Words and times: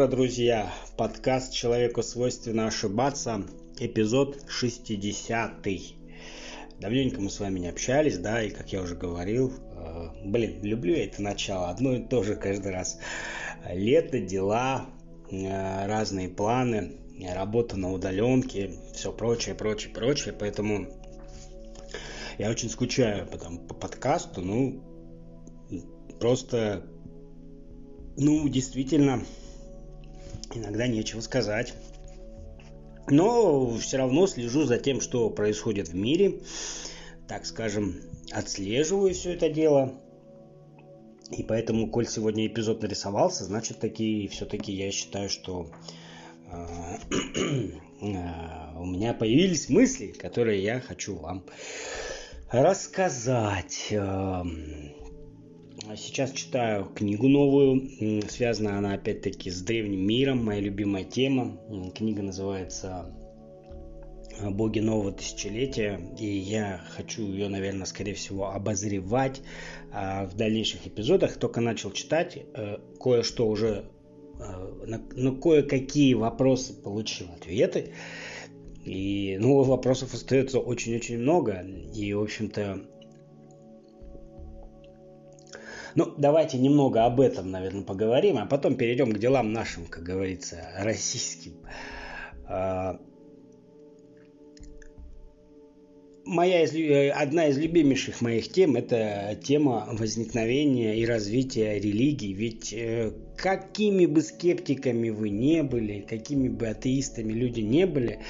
Утра, 0.00 0.16
друзья! 0.16 0.72
Подкаст 0.96 1.52
«Человеку 1.52 2.02
свойственно 2.02 2.66
ошибаться», 2.66 3.42
эпизод 3.78 4.42
60 4.48 5.66
-й. 5.66 5.94
Давненько 6.80 7.20
мы 7.20 7.28
с 7.28 7.38
вами 7.38 7.58
не 7.58 7.68
общались, 7.68 8.16
да, 8.16 8.42
и 8.42 8.48
как 8.48 8.72
я 8.72 8.80
уже 8.80 8.94
говорил, 8.94 9.52
э, 9.52 10.08
блин, 10.24 10.62
люблю 10.62 10.94
я 10.94 11.04
это 11.04 11.20
начало, 11.20 11.68
одно 11.68 11.96
и 11.96 12.02
то 12.02 12.22
же 12.22 12.34
каждый 12.36 12.72
раз. 12.72 12.98
Лето, 13.70 14.20
дела, 14.20 14.86
э, 15.30 15.86
разные 15.86 16.30
планы, 16.30 16.92
работа 17.34 17.76
на 17.76 17.92
удаленке, 17.92 18.70
все 18.94 19.12
прочее, 19.12 19.54
прочее, 19.54 19.92
прочее, 19.92 20.32
поэтому 20.32 20.86
я 22.38 22.48
очень 22.48 22.70
скучаю 22.70 23.26
потом 23.26 23.58
по 23.68 23.74
подкасту, 23.74 24.40
ну, 24.40 24.82
просто 26.18 26.86
ну, 28.16 28.48
действительно, 28.48 29.22
иногда 30.54 30.86
нечего 30.86 31.20
сказать. 31.20 31.74
Но 33.08 33.76
все 33.76 33.96
равно 33.96 34.26
слежу 34.26 34.64
за 34.64 34.78
тем, 34.78 35.00
что 35.00 35.30
происходит 35.30 35.88
в 35.88 35.94
мире. 35.94 36.40
Так 37.26 37.46
скажем, 37.46 38.00
отслеживаю 38.32 39.14
все 39.14 39.34
это 39.34 39.48
дело. 39.48 40.00
И 41.30 41.44
поэтому, 41.44 41.88
коль 41.88 42.08
сегодня 42.08 42.46
эпизод 42.46 42.82
нарисовался, 42.82 43.44
значит, 43.44 43.78
таки, 43.78 44.26
все-таки 44.28 44.72
я 44.72 44.90
считаю, 44.90 45.28
что 45.28 45.70
э, 46.50 46.66
у 48.00 48.84
меня 48.84 49.14
появились 49.14 49.68
мысли, 49.68 50.08
которые 50.08 50.62
я 50.62 50.80
хочу 50.80 51.14
вам 51.16 51.44
рассказать. 52.50 53.94
А 55.90 55.96
сейчас 55.96 56.30
читаю 56.30 56.84
книгу 56.84 57.26
новую. 57.26 57.90
Связана 58.28 58.78
она 58.78 58.94
опять-таки 58.94 59.50
с 59.50 59.60
древним 59.60 60.06
миром. 60.06 60.44
Моя 60.44 60.60
любимая 60.60 61.02
тема. 61.02 61.60
Книга 61.96 62.22
называется 62.22 63.12
«Боги 64.40 64.78
нового 64.78 65.10
тысячелетия». 65.10 66.00
И 66.16 66.26
я 66.26 66.80
хочу 66.90 67.22
ее, 67.22 67.48
наверное, 67.48 67.86
скорее 67.86 68.14
всего, 68.14 68.52
обозревать 68.52 69.42
а, 69.90 70.26
в 70.26 70.36
дальнейших 70.36 70.86
эпизодах. 70.86 71.38
Только 71.38 71.60
начал 71.60 71.90
читать. 71.90 72.38
Э, 72.54 72.76
кое-что 73.00 73.48
уже 73.48 73.86
э, 74.38 74.96
на 75.16 75.34
кое-какие 75.40 76.14
вопросы 76.14 76.72
получил 76.72 77.26
ответы. 77.34 77.94
И 78.84 79.36
ну, 79.40 79.60
вопросов 79.64 80.14
остается 80.14 80.60
очень-очень 80.60 81.18
много. 81.18 81.66
И, 81.96 82.14
в 82.14 82.22
общем-то, 82.22 82.80
ну, 85.94 86.12
давайте 86.16 86.58
немного 86.58 87.04
об 87.04 87.20
этом, 87.20 87.50
наверное, 87.50 87.82
поговорим, 87.82 88.38
а 88.38 88.46
потом 88.46 88.76
перейдем 88.76 89.12
к 89.12 89.18
делам 89.18 89.52
нашим, 89.52 89.86
как 89.86 90.02
говорится, 90.02 90.72
российским. 90.78 91.54
А, 92.46 92.98
моя 96.30 96.62
из, 96.62 96.74
э, 96.74 97.10
одна 97.10 97.48
из 97.48 97.58
любимейших 97.58 98.20
моих 98.20 98.50
тем– 98.50 98.76
это 98.76 99.38
тема 99.42 99.88
возникновения 99.92 100.96
и 100.96 101.04
развития 101.04 101.78
религий. 101.78 102.32
Ведь 102.32 102.72
э, 102.72 103.12
какими 103.36 104.06
бы 104.06 104.22
скептиками 104.22 105.10
вы 105.10 105.30
не 105.30 105.62
были, 105.62 106.00
какими 106.00 106.48
бы 106.48 106.68
атеистами 106.68 107.32
люди 107.32 107.60
не 107.60 107.86
были, 107.86 108.20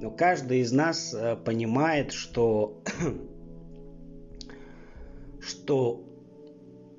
но 0.00 0.10
каждый 0.10 0.60
из 0.60 0.72
нас 0.72 1.14
э, 1.14 1.36
понимает, 1.36 2.12
что, 2.12 2.82
что 5.40 6.02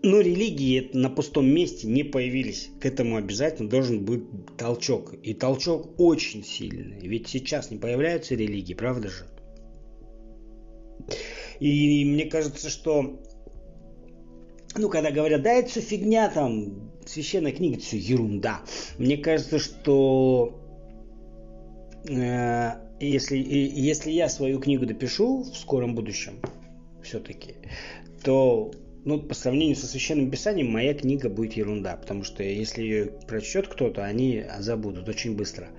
но 0.03 0.19
религии 0.19 0.89
на 0.93 1.09
пустом 1.09 1.47
месте 1.47 1.87
не 1.87 2.03
появились. 2.03 2.69
К 2.79 2.85
этому 2.85 3.17
обязательно 3.17 3.69
должен 3.69 4.03
быть 4.03 4.23
толчок. 4.57 5.13
И 5.23 5.33
толчок 5.33 5.99
очень 5.99 6.43
сильный. 6.43 7.07
Ведь 7.07 7.27
сейчас 7.27 7.71
не 7.71 7.77
появляются 7.77 8.35
религии, 8.35 8.73
правда 8.73 9.09
же? 9.09 9.27
И 11.59 12.03
мне 12.05 12.25
кажется, 12.25 12.69
что 12.69 13.21
ну, 14.75 14.89
когда 14.89 15.11
говорят, 15.11 15.41
да, 15.43 15.51
это 15.51 15.69
все 15.69 15.81
фигня, 15.81 16.29
там, 16.29 16.91
священная 17.05 17.51
книга, 17.51 17.75
это 17.75 17.85
все 17.85 17.97
ерунда. 17.97 18.61
Мне 18.97 19.17
кажется, 19.17 19.59
что 19.59 20.59
э, 22.07 22.71
если, 22.99 23.37
если 23.37 24.11
я 24.11 24.29
свою 24.29 24.59
книгу 24.59 24.85
допишу 24.85 25.43
в 25.43 25.57
скором 25.57 25.93
будущем, 25.93 26.39
все-таки, 27.03 27.55
то 28.23 28.71
ну, 29.03 29.19
по 29.19 29.33
сравнению 29.33 29.75
со 29.75 29.87
Священным 29.87 30.29
Писанием, 30.29 30.71
моя 30.71 30.93
книга 30.93 31.29
будет 31.29 31.53
ерунда, 31.53 31.95
потому 31.95 32.23
что 32.23 32.43
если 32.43 32.83
ее 32.83 33.05
прочтет 33.27 33.67
кто-то, 33.67 34.05
они 34.05 34.45
забудут 34.59 35.09
очень 35.09 35.35
быстро. 35.35 35.69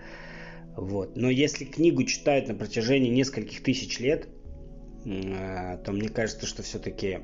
Вот. 0.77 1.17
Но 1.17 1.31
если 1.31 1.65
книгу 1.65 2.03
читают 2.05 2.49
на 2.49 2.55
протяжении 2.55 3.11
нескольких 3.11 3.63
тысяч 3.63 4.01
лет, 4.01 4.29
а, 5.07 5.77
то 5.79 5.93
мне 5.93 6.09
кажется, 6.09 6.47
что 6.47 6.63
все-таки 6.63 7.19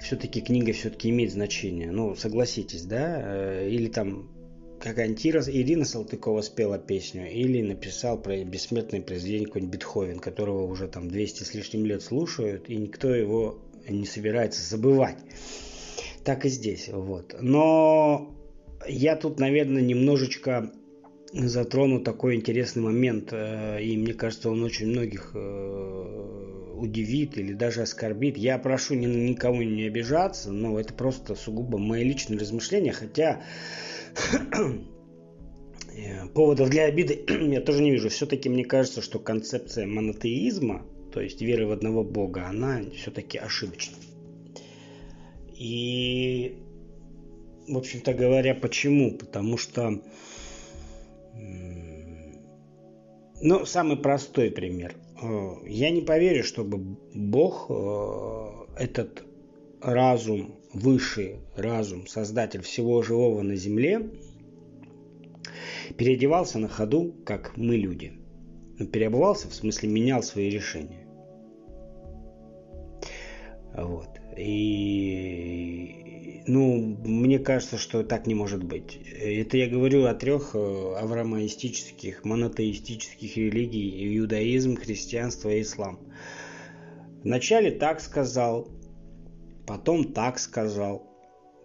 все-таки 0.00 0.40
книга 0.40 0.72
все-таки 0.72 1.10
имеет 1.10 1.32
значение. 1.32 1.90
Ну, 1.90 2.14
согласитесь, 2.14 2.84
да? 2.84 3.20
Э, 3.22 3.68
или 3.68 3.88
там 3.88 4.30
какая-нибудь 4.80 5.48
Ирина 5.48 5.84
Салтыкова 5.84 6.42
спела 6.42 6.78
песню, 6.78 7.30
или 7.30 7.62
написал 7.62 8.18
про 8.20 8.42
бессмертное 8.44 9.00
произведение 9.00 9.46
какой-нибудь 9.46 9.74
Бетховен, 9.74 10.18
которого 10.18 10.64
уже 10.64 10.88
там 10.88 11.08
200 11.08 11.42
с 11.42 11.54
лишним 11.54 11.86
лет 11.86 12.02
слушают, 12.02 12.68
и 12.68 12.76
никто 12.76 13.14
его 13.14 13.58
не 13.88 14.06
собирается 14.06 14.68
забывать. 14.68 15.18
Так 16.24 16.44
и 16.44 16.48
здесь, 16.48 16.88
вот. 16.88 17.36
Но 17.40 18.34
я 18.86 19.16
тут, 19.16 19.38
наверное, 19.38 19.82
немножечко 19.82 20.72
затрону 21.32 22.00
такой 22.00 22.36
интересный 22.36 22.82
момент, 22.82 23.32
э, 23.32 23.82
и 23.82 23.96
мне 23.96 24.14
кажется, 24.14 24.50
он 24.50 24.62
очень 24.62 24.88
многих 24.88 25.32
э, 25.34 26.38
удивит 26.74 27.36
или 27.36 27.52
даже 27.52 27.82
оскорбит. 27.82 28.36
Я 28.36 28.58
прошу 28.58 28.94
никому 28.94 29.62
не 29.62 29.84
обижаться, 29.84 30.52
но 30.52 30.78
это 30.78 30.94
просто 30.94 31.34
сугубо 31.34 31.78
мои 31.78 32.04
личные 32.04 32.38
размышления, 32.38 32.92
хотя 32.92 33.42
поводов 36.34 36.70
для 36.70 36.84
обиды 36.84 37.24
я 37.28 37.60
тоже 37.60 37.82
не 37.82 37.90
вижу. 37.90 38.08
Все-таки 38.08 38.48
мне 38.48 38.64
кажется, 38.64 39.02
что 39.02 39.18
концепция 39.18 39.86
монотеизма, 39.86 40.86
то 41.12 41.20
есть 41.20 41.40
веры 41.42 41.66
в 41.66 41.72
одного 41.72 42.04
Бога, 42.04 42.46
она 42.46 42.82
все-таки 42.94 43.38
ошибочна. 43.38 43.96
И, 45.56 46.56
в 47.66 47.76
общем-то 47.76 48.14
говоря, 48.14 48.54
почему? 48.54 49.16
Потому 49.18 49.56
что, 49.56 50.00
ну, 53.40 53.66
самый 53.66 53.96
простой 53.96 54.50
пример. 54.52 54.94
Э, 55.20 55.54
я 55.66 55.90
не 55.90 56.02
поверю, 56.02 56.44
чтобы 56.44 56.78
Бог, 57.12 57.66
э, 57.68 58.48
этот 58.78 59.24
разум, 59.80 60.57
высший 60.72 61.36
разум, 61.56 62.06
создатель 62.06 62.62
всего 62.62 63.02
живого 63.02 63.42
на 63.42 63.56
Земле, 63.56 64.10
переодевался 65.96 66.58
на 66.58 66.68
ходу, 66.68 67.14
как 67.24 67.56
мы 67.56 67.76
люди. 67.76 68.12
Но 68.78 68.86
переобувался, 68.86 69.48
в 69.48 69.54
смысле 69.54 69.88
менял 69.88 70.22
свои 70.22 70.50
решения. 70.50 71.08
Вот. 73.74 74.08
И, 74.36 75.98
ну, 76.46 76.96
мне 77.04 77.38
кажется, 77.38 77.76
что 77.76 78.02
так 78.04 78.26
не 78.26 78.34
может 78.34 78.62
быть. 78.62 79.00
Это 79.20 79.56
я 79.56 79.68
говорю 79.68 80.04
о 80.04 80.14
трех 80.14 80.54
э, 80.54 80.94
авраамоистических, 80.96 82.24
монотеистических 82.24 83.36
религий. 83.36 84.16
Иудаизм, 84.18 84.76
христианство 84.76 85.50
и 85.50 85.62
ислам. 85.62 85.98
Вначале 87.24 87.72
так 87.72 88.00
сказал, 88.00 88.68
потом 89.68 90.12
так 90.14 90.38
сказал, 90.38 91.02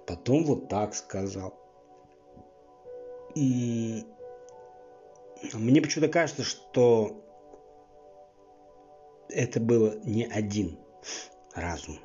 потом 0.05 0.43
вот 0.43 0.67
так 0.67 0.93
сказал. 0.93 1.57
Мне 3.33 4.05
почему-то 5.81 6.09
кажется, 6.11 6.43
что 6.43 7.23
это 9.29 9.61
было 9.61 9.95
не 10.03 10.25
один 10.25 10.77
разум. 11.55 11.97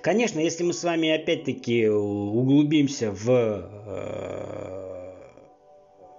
Конечно, 0.00 0.38
если 0.38 0.62
мы 0.62 0.72
с 0.72 0.84
вами 0.84 1.10
опять-таки 1.10 1.88
углубимся 1.88 3.10
в, 3.10 3.28
э, 3.28 3.60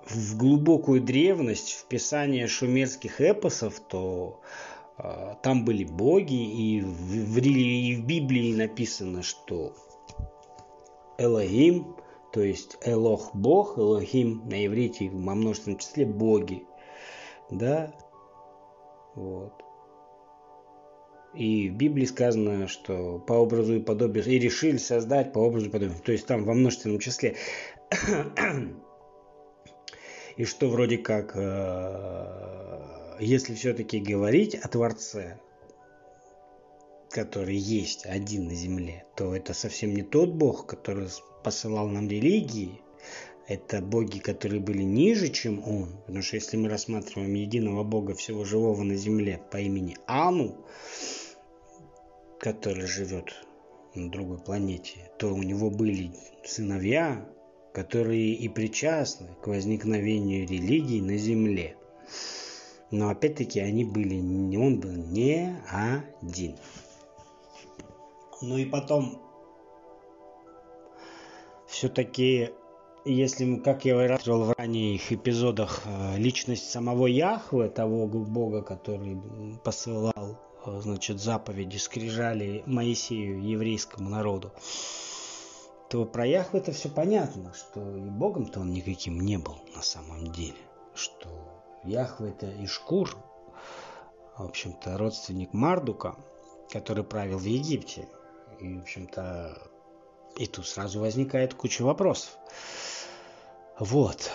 в 0.06 0.38
глубокую 0.38 1.02
древность, 1.02 1.72
в 1.72 1.88
писание 1.88 2.48
шумерских 2.48 3.22
эпосов, 3.22 3.80
то 3.80 4.42
там 4.98 5.66
были 5.66 5.84
боги, 5.84 6.34
и 6.34 6.82
в, 6.82 6.88
в, 6.88 7.38
и 7.40 7.96
в 7.96 8.06
Библии 8.06 8.54
написано, 8.56 9.24
что 9.24 9.74
Элохим 11.18 11.96
то 12.32 12.42
есть 12.42 12.78
Элох– 12.86 13.32
Бог, 13.34 13.78
Элохим 13.78 14.48
на 14.48 14.66
иврите 14.66 15.10
во 15.10 15.36
множественном 15.36 15.80
числе– 15.80 16.06
боги. 16.08 16.64
Да, 17.50 17.94
вот. 19.16 19.54
И 21.34 21.70
в 21.70 21.76
Библии 21.76 22.06
сказано, 22.06 22.68
что 22.68 23.20
по 23.20 23.34
образу 23.34 23.76
и 23.76 23.82
подобию, 23.82 24.26
и 24.26 24.40
решили 24.40 24.78
создать 24.78 25.34
по 25.34 25.40
образу 25.40 25.68
и 25.68 25.72
подобию, 25.72 25.98
то 26.04 26.12
есть 26.12 26.26
там 26.26 26.46
во 26.46 26.54
множественном 26.54 27.00
числе. 27.00 27.36
И 30.38 30.46
что 30.46 30.70
вроде 30.70 30.98
как, 30.98 31.34
э, 31.36 33.01
если 33.26 33.54
все-таки 33.54 34.00
говорить 34.00 34.56
о 34.56 34.68
Творце, 34.68 35.40
который 37.10 37.56
есть 37.56 38.06
один 38.06 38.46
на 38.46 38.56
земле, 38.56 39.06
то 39.16 39.36
это 39.36 39.54
совсем 39.54 39.94
не 39.94 40.02
тот 40.02 40.32
Бог, 40.32 40.66
который 40.66 41.08
посылал 41.44 41.88
нам 41.88 42.10
религии, 42.10 42.82
это 43.48 43.82
боги, 43.82 44.20
которые 44.20 44.62
были 44.62 44.84
ниже, 44.84 45.28
чем 45.30 45.62
он. 45.68 45.98
Потому 46.06 46.24
что 46.24 46.38
если 46.38 46.58
мы 46.58 46.70
рассматриваем 46.70 47.34
единого 47.34 47.84
бога 47.84 48.16
всего 48.16 48.44
живого 48.44 48.82
на 48.84 48.96
земле 48.96 49.42
по 49.52 49.58
имени 49.58 49.98
Ану, 50.08 50.66
который 52.40 52.88
живет 52.88 53.46
на 53.94 54.10
другой 54.10 54.40
планете, 54.40 55.12
то 55.20 55.34
у 55.34 55.44
него 55.44 55.70
были 55.70 56.12
сыновья, 56.46 57.28
которые 57.74 58.34
и 58.34 58.48
причастны 58.48 59.28
к 59.42 59.48
возникновению 59.48 60.48
религии 60.48 61.02
на 61.02 61.18
земле. 61.18 61.76
Но 62.92 63.10
опять-таки 63.10 63.62
они 63.62 63.86
были, 63.86 64.20
он 64.58 64.82
был 64.82 64.92
не 64.92 65.58
один. 65.70 66.58
Ну 68.42 68.58
и 68.58 68.66
потом, 68.66 69.22
все-таки, 71.68 72.50
если, 73.06 73.56
как 73.58 73.86
я 73.86 73.96
рассказывал 74.08 74.46
в 74.46 74.54
ранних 74.58 75.12
эпизодах, 75.12 75.84
э, 75.86 76.18
личность 76.18 76.70
самого 76.70 77.08
Яхвы, 77.08 77.70
того 77.70 78.08
Бога, 78.08 78.62
который 78.62 79.18
посылал 79.64 80.38
э, 80.66 80.80
значит, 80.82 81.20
заповеди, 81.20 81.78
скрижали 81.78 82.64
Моисею, 82.66 83.42
еврейскому 83.42 84.10
народу, 84.10 84.52
то 85.90 86.04
про 86.06 86.26
Яхву 86.26 86.58
это 86.58 86.72
все 86.72 86.90
понятно, 86.90 87.54
что 87.54 87.80
и 87.96 88.10
Богом-то 88.10 88.60
он 88.60 88.74
никаким 88.74 89.20
не 89.22 89.38
был 89.38 89.58
на 89.76 89.82
самом 89.82 90.32
деле. 90.32 90.58
Что 90.94 91.51
Яхве 91.84 92.30
это 92.30 92.48
Ишкур, 92.64 93.18
в 94.38 94.44
общем-то, 94.44 94.98
родственник 94.98 95.54
Мардука, 95.54 96.16
который 96.70 97.04
правил 97.04 97.38
в 97.38 97.46
Египте. 97.46 98.08
И, 98.60 98.76
в 98.76 98.82
общем-то, 98.82 99.58
и 100.38 100.48
тут 100.48 100.68
сразу 100.68 101.00
возникает 101.00 101.54
куча 101.54 101.84
вопросов. 101.84 102.38
Вот. 103.80 104.32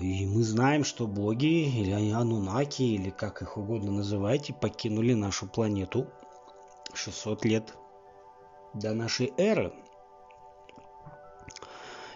И 0.00 0.26
мы 0.26 0.42
знаем, 0.42 0.84
что 0.84 1.06
боги, 1.06 1.68
или 1.68 2.12
анунаки, 2.12 2.82
или 2.82 3.10
как 3.10 3.42
их 3.42 3.56
угодно 3.56 3.90
называйте, 3.90 4.54
покинули 4.54 5.14
нашу 5.14 5.46
планету 5.46 6.06
600 6.94 7.44
лет 7.44 7.74
до 8.74 8.94
нашей 8.94 9.32
эры. 9.36 9.72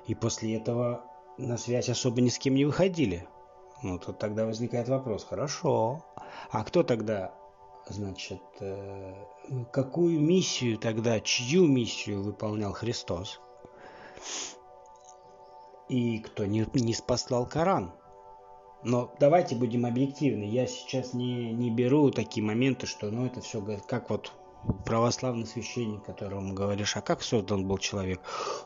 И 0.06 0.14
после 0.14 0.56
этого 0.56 1.04
на 1.38 1.56
связь 1.56 1.88
особо 1.88 2.20
ни 2.20 2.28
с 2.28 2.38
кем 2.38 2.54
не 2.54 2.64
выходили. 2.64 3.28
Ну, 3.82 3.98
тут 3.98 4.18
тогда 4.18 4.46
возникает 4.46 4.88
вопрос, 4.88 5.24
хорошо, 5.24 6.04
а 6.50 6.62
кто 6.64 6.82
тогда 6.82 7.32
Значит, 7.88 8.40
э, 8.60 9.12
какую 9.72 10.20
миссию 10.20 10.78
тогда, 10.78 11.18
чью 11.20 11.66
миссию 11.66 12.22
выполнял 12.22 12.72
Христос? 12.72 13.40
И 15.88 16.20
кто 16.20 16.46
не, 16.46 16.64
не 16.74 16.94
спаслал 16.94 17.44
Коран? 17.46 17.92
Но 18.84 19.12
давайте 19.18 19.56
будем 19.56 19.84
объективны. 19.84 20.44
Я 20.44 20.66
сейчас 20.66 21.12
не, 21.12 21.52
не 21.52 21.70
беру 21.70 22.10
такие 22.10 22.44
моменты, 22.44 22.86
что 22.86 23.10
ну 23.10 23.26
это 23.26 23.40
все 23.40 23.60
как 23.86 24.10
вот 24.10 24.32
православный 24.84 25.46
священник, 25.46 26.04
которому 26.04 26.54
говоришь, 26.54 26.96
а 26.96 27.00
как 27.00 27.22
создан 27.22 27.66
был 27.66 27.78
человек? 27.78 28.20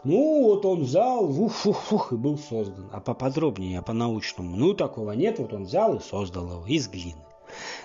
Ну, 0.05 0.45
вот 0.45 0.65
он 0.65 0.83
взял, 0.83 1.25
ух-ух-ух, 1.25 2.13
и 2.13 2.17
был 2.17 2.39
создан. 2.39 2.89
А 2.93 3.01
поподробнее, 3.01 3.79
а 3.79 3.83
по-научному. 3.83 4.57
Ну, 4.57 4.75
такого 4.75 5.13
нет, 5.13 5.39
вот 5.39 5.53
он 5.53 5.65
взял 5.65 5.97
и 5.97 6.01
создал 6.01 6.51
его 6.51 6.67
из 6.67 6.89
глины. 6.89 7.25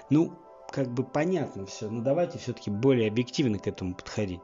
Ну, 0.09 0.33
как 0.71 0.89
бы 0.89 1.03
понятно 1.03 1.65
все, 1.65 1.89
но 1.89 2.01
давайте 2.01 2.37
все-таки 2.37 2.69
более 2.69 3.09
объективно 3.09 3.59
к 3.59 3.67
этому 3.67 3.93
подходить. 3.93 4.41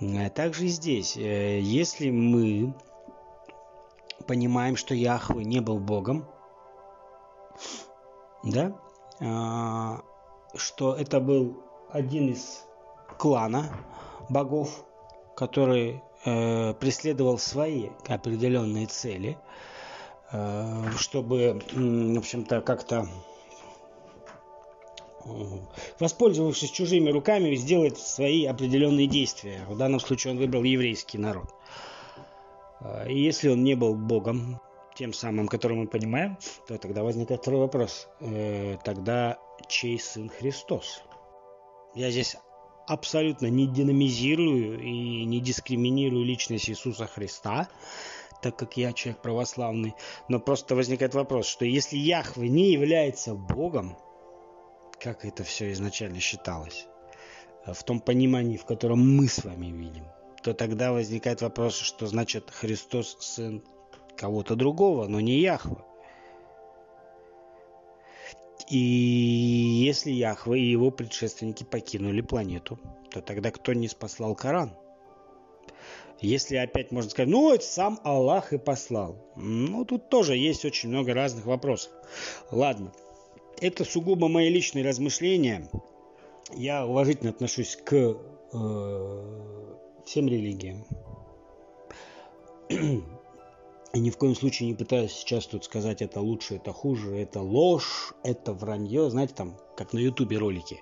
А 0.00 0.28
также 0.30 0.66
здесь, 0.66 1.16
э, 1.16 1.60
если 1.60 2.10
мы 2.10 2.74
понимаем, 4.26 4.76
что 4.76 4.94
Яхве 4.94 5.44
не 5.44 5.60
был 5.60 5.78
Богом, 5.78 6.26
да, 8.42 8.76
а, 9.20 10.00
что 10.54 10.94
это 10.94 11.20
был 11.20 11.62
один 11.90 12.30
из 12.30 12.64
клана 13.18 13.70
богов, 14.28 14.84
который 15.36 16.02
э, 16.24 16.74
преследовал 16.74 17.38
свои 17.38 17.88
определенные 18.08 18.86
цели, 18.86 19.38
э, 20.32 20.90
чтобы, 20.96 21.60
в 21.72 22.18
общем-то, 22.18 22.60
как-то 22.60 23.06
воспользовавшись 25.98 26.70
чужими 26.70 27.10
руками, 27.10 27.54
сделать 27.54 27.98
свои 27.98 28.46
определенные 28.46 29.06
действия. 29.06 29.64
В 29.68 29.76
данном 29.76 30.00
случае 30.00 30.32
он 30.32 30.38
выбрал 30.38 30.62
еврейский 30.62 31.18
народ. 31.18 31.50
А, 32.80 33.06
и 33.06 33.18
если 33.18 33.48
он 33.48 33.62
не 33.62 33.74
был 33.74 33.94
Богом, 33.94 34.60
тем 34.94 35.12
самым, 35.12 35.48
который 35.48 35.76
мы 35.76 35.86
понимаем, 35.86 36.36
то 36.66 36.76
тогда 36.78 37.02
возникает 37.02 37.42
второй 37.42 37.60
вопрос. 37.60 38.08
Э, 38.20 38.76
тогда 38.84 39.38
чей 39.68 39.98
сын 39.98 40.28
Христос? 40.28 41.02
Я 41.94 42.10
здесь 42.10 42.36
абсолютно 42.90 43.46
не 43.46 43.68
динамизирую 43.68 44.80
и 44.82 45.24
не 45.24 45.40
дискриминирую 45.40 46.24
личность 46.24 46.68
Иисуса 46.68 47.06
Христа, 47.06 47.68
так 48.42 48.56
как 48.56 48.76
я 48.76 48.92
человек 48.92 49.22
православный. 49.22 49.94
Но 50.28 50.40
просто 50.40 50.74
возникает 50.74 51.14
вопрос, 51.14 51.46
что 51.46 51.64
если 51.64 51.96
Яхве 51.96 52.48
не 52.48 52.72
является 52.72 53.34
Богом, 53.34 53.96
как 54.98 55.24
это 55.24 55.44
все 55.44 55.70
изначально 55.70 56.18
считалось, 56.18 56.86
э, 57.64 57.72
в 57.72 57.84
том 57.84 58.00
понимании, 58.00 58.56
в 58.56 58.64
котором 58.64 59.16
мы 59.16 59.28
с 59.28 59.44
вами 59.44 59.66
видим, 59.66 60.06
то 60.42 60.52
тогда 60.52 60.90
возникает 60.92 61.42
вопрос, 61.42 61.76
что 61.76 62.06
значит 62.06 62.50
Христос 62.50 63.16
сын 63.20 63.62
кого-то 64.16 64.56
другого, 64.56 65.06
но 65.06 65.20
не 65.20 65.38
Яхва. 65.38 65.86
И 68.70 68.78
если 68.78 70.12
Яхва 70.12 70.54
и 70.54 70.62
его 70.62 70.92
предшественники 70.92 71.64
покинули 71.64 72.20
планету, 72.20 72.78
то 73.10 73.20
тогда 73.20 73.50
кто 73.50 73.72
не 73.72 73.88
спаслал 73.88 74.36
Коран? 74.36 74.76
Если 76.20 76.54
опять 76.56 76.92
можно 76.92 77.10
сказать, 77.10 77.30
ну, 77.30 77.52
это 77.52 77.64
сам 77.64 77.98
Аллах 78.04 78.52
и 78.52 78.58
послал. 78.58 79.16
Ну, 79.36 79.84
тут 79.84 80.08
тоже 80.08 80.36
есть 80.36 80.64
очень 80.64 80.90
много 80.90 81.14
разных 81.14 81.46
вопросов. 81.46 81.90
Ладно, 82.52 82.92
это 83.60 83.84
сугубо 83.84 84.28
мои 84.28 84.48
личные 84.48 84.86
размышления. 84.86 85.68
Я 86.54 86.86
уважительно 86.86 87.30
отношусь 87.30 87.76
к 87.76 87.92
э, 87.92 88.14
всем 90.04 90.28
религиям. 90.28 90.84
И 93.92 93.98
ни 93.98 94.10
в 94.10 94.16
коем 94.18 94.36
случае 94.36 94.68
не 94.68 94.74
пытаюсь 94.74 95.12
сейчас 95.12 95.46
тут 95.46 95.64
сказать, 95.64 96.00
это 96.00 96.20
лучше, 96.20 96.56
это 96.56 96.72
хуже, 96.72 97.16
это 97.16 97.40
ложь, 97.40 98.12
это 98.22 98.52
вранье. 98.52 99.10
Знаете, 99.10 99.34
там, 99.34 99.56
как 99.76 99.92
на 99.92 99.98
ютубе 99.98 100.38
ролики. 100.38 100.80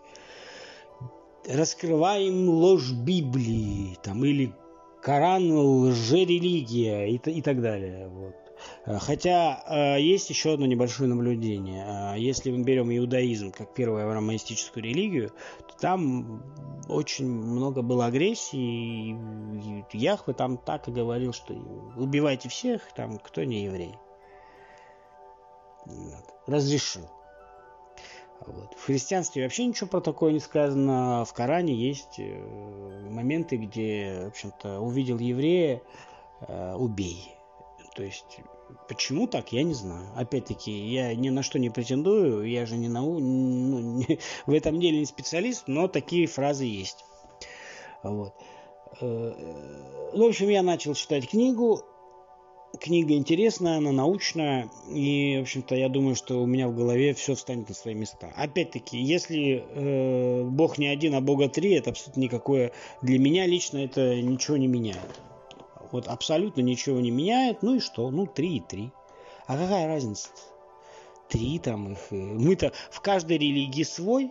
Раскрываем 1.48 2.48
ложь 2.48 2.92
Библии, 2.92 3.96
там, 4.02 4.24
или 4.24 4.52
Коран 5.00 5.50
лжерелигия 5.50 7.06
и, 7.06 7.16
и 7.16 7.40
так 7.40 7.62
далее. 7.62 8.08
Вот. 8.08 8.34
Э, 8.86 8.98
хотя 8.98 9.62
э, 9.66 10.00
есть 10.00 10.30
еще 10.30 10.54
одно 10.54 10.66
небольшое 10.66 11.08
наблюдение. 11.08 12.14
Э, 12.14 12.18
если 12.18 12.50
мы 12.50 12.62
берем 12.62 12.90
иудаизм 12.90 13.52
как 13.52 13.74
первую 13.74 14.04
авраамистическую 14.04 14.82
религию, 14.82 15.32
то 15.68 15.76
там 15.78 16.42
очень 16.88 17.28
много 17.28 17.82
было 17.82 18.06
агрессии. 18.06 19.16
Яхве 19.92 20.34
там 20.34 20.56
так 20.56 20.88
и 20.88 20.92
говорил, 20.92 21.32
что 21.32 21.54
убивайте 21.96 22.48
всех, 22.48 22.92
там 22.94 23.18
кто 23.18 23.44
не 23.44 23.64
еврей. 23.64 23.94
Разрешил. 26.46 27.08
Вот. 28.46 28.74
В 28.74 28.86
христианстве 28.86 29.42
вообще 29.42 29.66
ничего 29.66 29.88
про 29.88 30.00
такое 30.00 30.32
не 30.32 30.40
сказано. 30.40 31.24
В 31.24 31.32
Коране 31.32 31.74
есть 31.74 32.18
моменты, 32.18 33.56
где, 33.56 34.24
в 34.24 34.28
общем-то, 34.28 34.80
увидел 34.80 35.18
еврея, 35.18 35.82
убей. 36.76 37.37
То 37.98 38.04
есть, 38.04 38.38
почему 38.88 39.26
так, 39.26 39.52
я 39.52 39.64
не 39.64 39.74
знаю. 39.74 40.06
Опять-таки, 40.14 40.70
я 40.70 41.12
ни 41.16 41.30
на 41.30 41.42
что 41.42 41.58
не 41.58 41.68
претендую, 41.68 42.48
я 42.48 42.64
же 42.64 42.76
не 42.76 42.86
нау... 42.86 43.18
ну, 43.18 43.80
не... 43.80 44.20
в 44.46 44.52
этом 44.52 44.78
деле 44.78 45.00
не 45.00 45.04
специалист, 45.04 45.64
но 45.66 45.88
такие 45.88 46.28
фразы 46.28 46.64
есть. 46.64 47.04
Вот. 48.04 48.34
Э, 49.00 49.32
в 50.14 50.22
общем, 50.22 50.48
я 50.48 50.62
начал 50.62 50.94
читать 50.94 51.28
книгу, 51.28 51.82
книга 52.78 53.14
интересная, 53.14 53.78
она 53.78 53.90
научная, 53.90 54.70
и, 54.88 55.38
в 55.40 55.42
общем-то, 55.42 55.74
я 55.74 55.88
думаю, 55.88 56.14
что 56.14 56.40
у 56.40 56.46
меня 56.46 56.68
в 56.68 56.76
голове 56.76 57.14
все 57.14 57.34
встанет 57.34 57.68
на 57.68 57.74
свои 57.74 57.94
места. 57.94 58.32
Опять-таки, 58.36 58.96
если 58.96 59.64
э, 59.68 60.44
Бог 60.44 60.78
не 60.78 60.86
один, 60.86 61.16
а 61.16 61.20
Бога 61.20 61.48
три, 61.48 61.72
это 61.72 61.90
абсолютно 61.90 62.20
никакое... 62.20 62.70
Для 63.02 63.18
меня 63.18 63.44
лично 63.44 63.78
это 63.78 64.22
ничего 64.22 64.56
не 64.56 64.68
меняет. 64.68 65.20
Вот 65.92 66.08
абсолютно 66.08 66.60
ничего 66.60 67.00
не 67.00 67.10
меняет. 67.10 67.62
Ну 67.62 67.76
и 67.76 67.80
что? 67.80 68.10
Ну, 68.10 68.26
три 68.26 68.56
и 68.56 68.60
три. 68.60 68.90
А 69.46 69.56
какая 69.56 69.86
разница? 69.86 70.28
Три 71.28 71.58
там 71.58 71.92
их. 71.92 71.98
Э, 72.10 72.14
мы-то 72.16 72.72
в 72.90 73.00
каждой 73.00 73.38
религии 73.38 73.82
свой, 73.82 74.30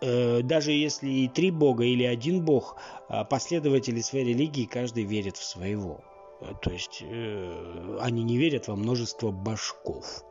э, 0.00 0.42
даже 0.42 0.72
если 0.72 1.08
и 1.08 1.28
три 1.28 1.50
бога 1.50 1.84
или 1.84 2.04
один 2.04 2.44
бог, 2.44 2.76
а 3.08 3.24
последователи 3.24 4.00
своей 4.00 4.26
религии 4.26 4.64
каждый 4.64 5.04
верит 5.04 5.36
в 5.36 5.44
своего. 5.44 6.00
Э, 6.40 6.54
то 6.60 6.70
есть 6.70 7.02
они 7.02 8.24
не 8.24 8.36
верят 8.36 8.68
во 8.68 8.76
множество 8.76 9.30
башков. 9.30 10.24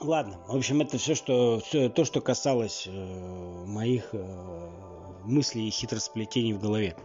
Ладно, 0.00 0.40
в 0.48 0.56
общем, 0.56 0.80
это 0.80 0.98
все, 0.98 1.14
что 1.14 1.60
все 1.60 1.88
то, 1.88 2.04
что 2.04 2.20
касалось 2.20 2.88
моих 3.66 4.14
мыслей 5.24 5.68
и 5.68 5.70
хитросплетений 5.70 6.52
в 6.52 6.60
голове. 6.60 6.96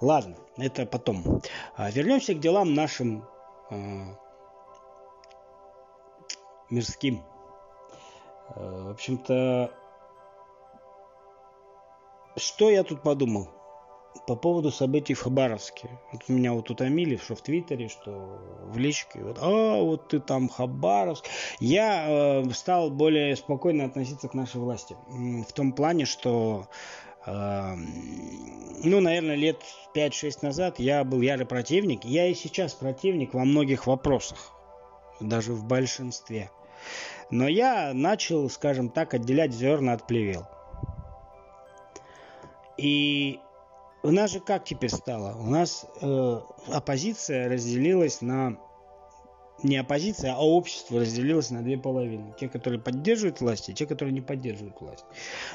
Ладно, 0.00 0.36
это 0.56 0.86
потом. 0.86 1.42
А, 1.76 1.90
вернемся 1.90 2.34
к 2.34 2.40
делам 2.40 2.74
нашим 2.74 3.24
э, 3.70 4.04
мирским. 6.70 7.22
Э, 8.54 8.82
в 8.84 8.90
общем-то, 8.90 9.72
что 12.36 12.70
я 12.70 12.84
тут 12.84 13.02
подумал? 13.02 13.48
по 14.26 14.36
поводу 14.36 14.70
событий 14.70 15.14
в 15.14 15.22
Хабаровске. 15.22 15.88
Вот 16.12 16.28
меня 16.28 16.52
вот 16.52 16.70
утомили, 16.70 17.16
что 17.16 17.34
в 17.34 17.40
Твиттере, 17.40 17.88
что 17.88 18.38
в 18.64 18.76
личке. 18.76 19.20
Вот, 19.22 19.38
а, 19.40 19.82
вот 19.82 20.08
ты 20.08 20.20
там 20.20 20.48
Хабаровск. 20.48 21.26
Я 21.60 22.42
э, 22.42 22.50
стал 22.50 22.90
более 22.90 23.36
спокойно 23.36 23.84
относиться 23.84 24.28
к 24.28 24.34
нашей 24.34 24.60
власти. 24.60 24.96
В 25.08 25.52
том 25.52 25.72
плане, 25.72 26.04
что 26.04 26.66
ну, 28.84 29.00
наверное, 29.00 29.34
лет 29.34 29.62
5-6 29.94 30.38
назад 30.42 30.78
я 30.78 31.04
был 31.04 31.20
ярый 31.20 31.46
противник. 31.46 32.04
Я 32.04 32.26
и 32.26 32.34
сейчас 32.34 32.74
противник 32.74 33.34
во 33.34 33.44
многих 33.44 33.86
вопросах. 33.86 34.52
Даже 35.20 35.52
в 35.52 35.64
большинстве. 35.64 36.50
Но 37.30 37.48
я 37.48 37.92
начал, 37.92 38.48
скажем 38.48 38.88
так, 38.88 39.14
отделять 39.14 39.52
зерна 39.52 39.94
от 39.94 40.06
плевел. 40.06 40.46
И 42.76 43.40
у 44.02 44.10
нас 44.10 44.30
же 44.30 44.40
как 44.40 44.64
теперь 44.64 44.90
стало? 44.90 45.36
У 45.36 45.50
нас 45.50 45.84
э, 46.00 46.40
оппозиция 46.68 47.48
разделилась 47.48 48.20
на 48.20 48.56
не 49.62 49.76
оппозиция, 49.76 50.34
а 50.34 50.44
общество 50.44 51.00
разделилось 51.00 51.50
на 51.50 51.62
две 51.62 51.76
половины. 51.76 52.34
Те, 52.38 52.48
которые 52.48 52.80
поддерживают 52.80 53.40
власть, 53.40 53.68
и 53.68 53.74
те, 53.74 53.86
которые 53.86 54.12
не 54.12 54.20
поддерживают 54.20 54.80
власть. 54.80 55.04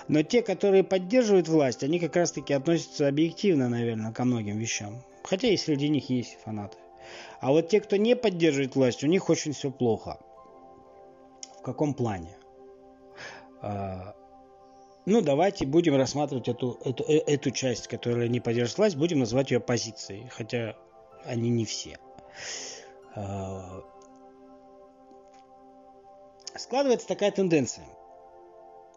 Но 0.07 0.23
те, 0.23 0.41
которые 0.41 0.83
поддерживают 0.83 1.47
власть, 1.47 1.83
они 1.83 1.99
как 1.99 2.15
раз-таки 2.15 2.53
относятся 2.53 3.07
объективно, 3.07 3.69
наверное, 3.69 4.11
ко 4.11 4.25
многим 4.25 4.57
вещам. 4.57 5.01
Хотя 5.23 5.47
и 5.47 5.57
среди 5.57 5.87
них 5.89 6.09
есть 6.09 6.37
фанаты. 6.43 6.77
А 7.39 7.51
вот 7.51 7.69
те, 7.69 7.79
кто 7.79 7.95
не 7.95 8.15
поддерживает 8.15 8.75
власть, 8.75 9.03
у 9.03 9.07
них 9.07 9.29
очень 9.29 9.53
все 9.53 9.71
плохо. 9.71 10.19
В 11.59 11.61
каком 11.61 11.93
плане? 11.93 12.35
А, 13.61 14.15
ну, 15.05 15.21
давайте 15.21 15.65
будем 15.65 15.95
рассматривать 15.95 16.47
эту, 16.49 16.77
эту, 16.83 17.03
э, 17.03 17.17
эту 17.19 17.51
часть, 17.51 17.87
которая 17.87 18.27
не 18.27 18.39
поддержалась, 18.39 18.95
будем 18.95 19.19
называть 19.19 19.51
ее 19.51 19.59
позицией, 19.59 20.27
хотя 20.29 20.75
они 21.25 21.49
не 21.49 21.65
все. 21.65 21.97
Складывается 26.55 27.07
такая 27.07 27.31
тенденция. 27.31 27.85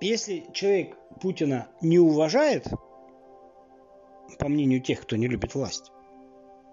Если 0.00 0.46
человек 0.52 0.96
Путина 1.20 1.68
не 1.80 1.98
уважает, 1.98 2.66
по 4.38 4.48
мнению 4.48 4.82
тех, 4.82 5.00
кто 5.00 5.16
не 5.16 5.26
любит 5.26 5.54
власть, 5.54 5.90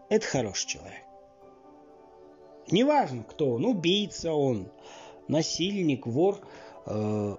это 0.10 0.26
хороший 0.26 0.68
человек. 0.68 1.04
Неважно, 2.70 3.24
кто 3.24 3.52
он, 3.52 3.66
убийца 3.66 4.34
он, 4.34 4.72
насильник, 5.28 6.06
вор, 6.06 6.40
э, 6.86 7.36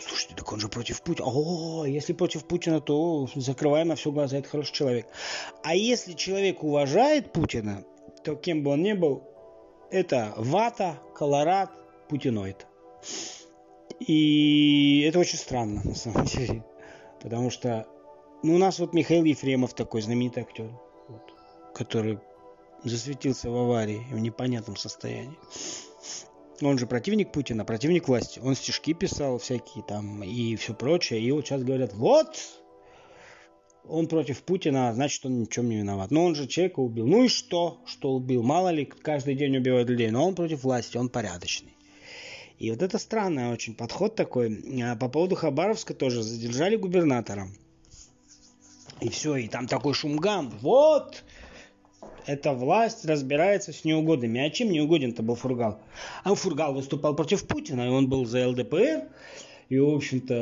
Слушайте, 0.00 0.36
так 0.36 0.52
он 0.52 0.60
же 0.60 0.68
против 0.68 1.02
Путина. 1.02 1.28
О, 1.28 1.84
если 1.84 2.12
против 2.12 2.44
Путина, 2.44 2.80
то 2.80 3.28
закрываем 3.34 3.88
на 3.88 3.96
все 3.96 4.12
глаза, 4.12 4.38
это 4.38 4.48
хороший 4.48 4.72
человек. 4.72 5.08
А 5.64 5.74
если 5.74 6.12
человек 6.12 6.62
уважает 6.62 7.32
Путина, 7.32 7.84
то 8.22 8.36
кем 8.36 8.62
бы 8.62 8.72
он 8.72 8.82
ни 8.82 8.92
был, 8.92 9.24
это 9.90 10.34
вата, 10.36 11.00
колорад, 11.16 11.70
путиноид. 12.08 12.66
И 14.00 15.04
это 15.08 15.18
очень 15.18 15.38
странно, 15.38 15.82
на 15.84 15.94
самом 15.94 16.24
деле. 16.24 16.64
Потому 17.20 17.50
что 17.50 17.86
ну, 18.42 18.54
у 18.54 18.58
нас 18.58 18.78
вот 18.78 18.94
Михаил 18.94 19.24
Ефремов 19.24 19.74
такой 19.74 20.00
знаменитый 20.00 20.44
актер, 20.44 20.70
вот, 21.08 21.34
который 21.74 22.20
засветился 22.84 23.50
в 23.50 23.56
аварии 23.56 24.06
в 24.10 24.18
непонятном 24.18 24.76
состоянии. 24.76 25.36
Он 26.62 26.78
же 26.78 26.86
противник 26.86 27.32
Путина, 27.32 27.64
противник 27.64 28.08
власти. 28.08 28.40
Он 28.40 28.54
стишки 28.54 28.92
писал 28.92 29.38
всякие 29.38 29.84
там 29.84 30.22
и 30.22 30.54
все 30.56 30.74
прочее. 30.74 31.20
И 31.20 31.30
вот 31.32 31.46
сейчас 31.46 31.62
говорят, 31.62 31.94
вот, 31.94 32.36
он 33.84 34.06
против 34.06 34.42
Путина, 34.42 34.92
значит, 34.94 35.24
он 35.24 35.40
ни 35.40 35.44
в 35.44 35.48
чем 35.48 35.68
не 35.68 35.78
виноват. 35.78 36.10
Но 36.10 36.24
он 36.24 36.34
же 36.34 36.46
человека 36.46 36.80
убил. 36.80 37.06
Ну 37.06 37.24
и 37.24 37.28
что, 37.28 37.80
что 37.86 38.12
убил? 38.12 38.42
Мало 38.42 38.68
ли, 38.68 38.84
каждый 38.84 39.34
день 39.34 39.56
убивают 39.56 39.88
людей. 39.88 40.10
Но 40.10 40.26
он 40.26 40.34
против 40.34 40.62
власти, 40.62 40.96
он 40.96 41.08
порядочный. 41.08 41.77
И 42.58 42.70
вот 42.70 42.82
это 42.82 42.98
странный 42.98 43.52
очень 43.52 43.74
подход 43.74 44.16
такой. 44.16 44.82
А 44.82 44.96
по 44.96 45.08
поводу 45.08 45.36
Хабаровска 45.36 45.94
тоже 45.94 46.22
задержали 46.22 46.76
губернатора. 46.76 47.48
И 49.00 49.08
все, 49.10 49.36
и 49.36 49.48
там 49.48 49.68
такой 49.68 49.94
шумгам. 49.94 50.50
Вот, 50.60 51.22
эта 52.26 52.52
власть 52.52 53.04
разбирается 53.04 53.72
с 53.72 53.84
неугодными. 53.84 54.40
А 54.40 54.50
чем 54.50 54.70
неугоден-то 54.70 55.22
был 55.22 55.36
Фургал? 55.36 55.80
А 56.24 56.34
Фургал 56.34 56.74
выступал 56.74 57.14
против 57.14 57.46
Путина, 57.46 57.86
и 57.86 57.90
он 57.90 58.08
был 58.08 58.26
за 58.26 58.48
ЛДПР. 58.48 59.08
И, 59.68 59.78
в 59.78 59.94
общем-то, 59.94 60.34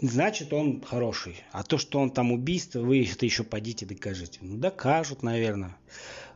значит, 0.00 0.52
он 0.52 0.80
хороший. 0.82 1.36
А 1.52 1.64
то, 1.64 1.76
что 1.76 1.98
он 1.98 2.10
там 2.10 2.30
убийство, 2.32 2.80
вы 2.80 3.04
это 3.04 3.26
еще 3.26 3.42
подите 3.42 3.84
докажите. 3.84 4.38
Ну, 4.42 4.58
докажут, 4.58 5.22
наверное. 5.22 5.76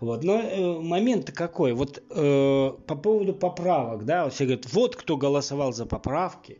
Вот. 0.04 0.22
Но 0.22 0.38
э, 0.38 0.80
момент 0.80 1.32
какой? 1.32 1.72
Вот 1.72 2.02
э, 2.10 2.72
по 2.86 2.94
поводу 2.94 3.32
поправок, 3.32 4.04
да, 4.04 4.28
все 4.28 4.44
говорят, 4.44 4.70
вот 4.72 4.96
кто 4.96 5.16
голосовал 5.16 5.72
за 5.72 5.86
поправки, 5.86 6.58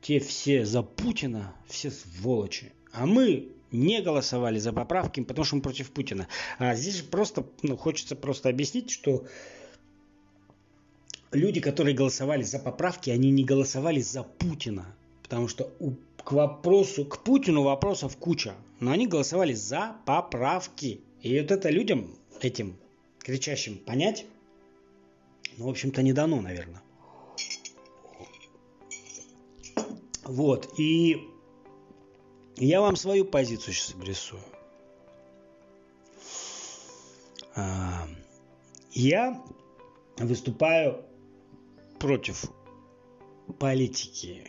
те 0.00 0.18
все 0.18 0.64
за 0.64 0.82
Путина, 0.82 1.54
все 1.68 1.92
сволочи. 1.92 2.72
А 2.92 3.06
мы 3.06 3.48
не 3.70 4.02
голосовали 4.02 4.58
за 4.58 4.72
поправки, 4.72 5.22
потому 5.22 5.44
что 5.44 5.56
мы 5.56 5.62
против 5.62 5.92
Путина. 5.92 6.26
А 6.58 6.74
здесь 6.74 6.96
же 6.96 7.04
просто, 7.04 7.46
ну, 7.62 7.76
хочется 7.76 8.16
просто 8.16 8.48
объяснить, 8.48 8.90
что 8.90 9.24
люди, 11.30 11.60
которые 11.60 11.94
голосовали 11.94 12.42
за 12.42 12.58
поправки, 12.58 13.10
они 13.10 13.30
не 13.30 13.44
голосовали 13.44 14.00
за 14.00 14.24
Путина. 14.24 14.86
Потому 15.22 15.46
что 15.46 15.70
у, 15.78 15.92
к 16.24 16.32
вопросу, 16.32 17.04
к 17.04 17.22
Путину 17.22 17.62
вопросов 17.62 18.16
куча. 18.16 18.54
Но 18.80 18.90
они 18.90 19.06
голосовали 19.06 19.52
за 19.52 19.94
поправки. 20.06 21.02
И 21.22 21.38
вот 21.40 21.52
это 21.52 21.70
людям, 21.70 22.17
этим 22.44 22.76
кричащим, 23.18 23.78
понять, 23.78 24.26
ну, 25.56 25.66
в 25.66 25.68
общем-то, 25.68 26.02
не 26.02 26.12
дано, 26.12 26.40
наверное. 26.40 26.82
Вот. 30.24 30.78
И 30.78 31.28
я 32.56 32.80
вам 32.80 32.96
свою 32.96 33.24
позицию 33.24 33.74
сейчас 33.74 33.94
обрисую. 33.94 34.42
А, 37.56 38.06
я 38.92 39.42
выступаю 40.18 41.04
против 41.98 42.44
политики 43.58 44.46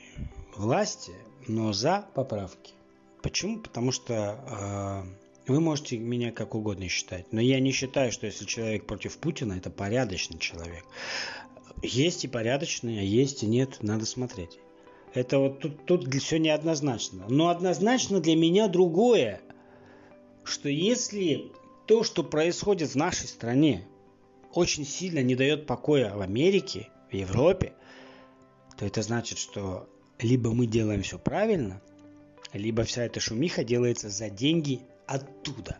власти, 0.56 1.14
но 1.48 1.74
за 1.74 2.08
поправки. 2.14 2.74
Почему? 3.22 3.60
Потому 3.60 3.92
что 3.92 4.14
э, 4.14 5.29
вы 5.50 5.60
можете 5.60 5.98
меня 5.98 6.32
как 6.32 6.56
угодно 6.56 6.88
считать, 6.88 7.32
но 7.34 7.42
я 7.42 7.60
не 7.60 7.72
считаю, 7.72 8.12
что 8.12 8.28
если 8.28 8.46
человек 8.46 8.86
против 8.86 9.18
Путина, 9.18 9.54
это 9.54 9.70
порядочный 9.70 10.38
человек. 10.38 10.86
Есть 11.82 12.24
и 12.24 12.28
порядочные, 12.28 13.02
а 13.02 13.04
есть 13.04 13.44
и 13.44 13.48
нет, 13.48 13.78
надо 13.82 14.06
смотреть. 14.06 14.60
Это 15.14 15.40
вот 15.40 15.60
тут, 15.60 15.86
тут 15.86 16.14
все 16.16 16.38
неоднозначно. 16.38 17.26
Но 17.30 17.50
однозначно 17.50 18.20
для 18.20 18.36
меня 18.36 18.68
другое, 18.68 19.42
что 20.44 20.70
если 20.70 21.52
то, 21.88 22.04
что 22.04 22.24
происходит 22.24 22.92
в 22.92 22.96
нашей 22.96 23.28
стране, 23.28 23.88
очень 24.54 24.86
сильно 24.86 25.24
не 25.24 25.36
дает 25.36 25.66
покоя 25.66 26.16
в 26.16 26.22
Америке, 26.22 26.90
в 27.10 27.16
Европе, 27.16 27.74
то 28.78 28.86
это 28.86 29.02
значит, 29.02 29.40
что 29.40 29.90
либо 30.20 30.52
мы 30.52 30.68
делаем 30.68 31.02
все 31.02 31.18
правильно, 31.18 31.82
либо 32.54 32.84
вся 32.84 33.04
эта 33.04 33.20
шумиха 33.20 33.64
делается 33.64 34.10
за 34.10 34.30
деньги 34.30 34.82
оттуда. 35.06 35.80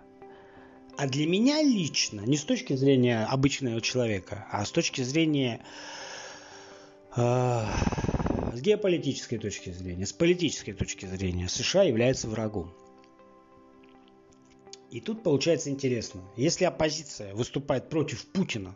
А 0.98 1.08
для 1.08 1.26
меня 1.26 1.62
лично, 1.62 2.22
не 2.22 2.36
с 2.36 2.44
точки 2.44 2.76
зрения 2.76 3.24
обычного 3.24 3.80
человека, 3.82 4.46
а 4.52 4.66
с 4.66 4.72
точки 4.72 5.02
зрения 5.02 5.62
э, 7.16 7.66
с 8.54 8.62
геополитической 8.62 9.38
точки 9.38 9.70
зрения, 9.72 10.06
с 10.06 10.12
политической 10.12 10.74
точки 10.74 11.06
зрения, 11.06 11.48
США 11.48 11.84
является 11.84 12.28
врагом. 12.28 12.74
И 14.92 15.00
тут 15.00 15.24
получается 15.24 15.70
интересно. 15.70 16.22
Если 16.36 16.66
оппозиция 16.66 17.34
выступает 17.36 17.90
против 17.90 18.26
Путина, 18.28 18.76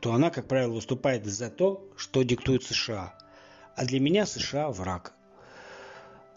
то 0.00 0.12
она, 0.12 0.30
как 0.30 0.46
правило, 0.46 0.74
выступает 0.74 1.26
за 1.26 1.50
то, 1.50 1.86
что 1.96 2.22
диктует 2.22 2.62
США. 2.62 3.18
А 3.76 3.84
для 3.84 4.00
меня 4.00 4.26
США 4.26 4.70
враг. 4.70 5.14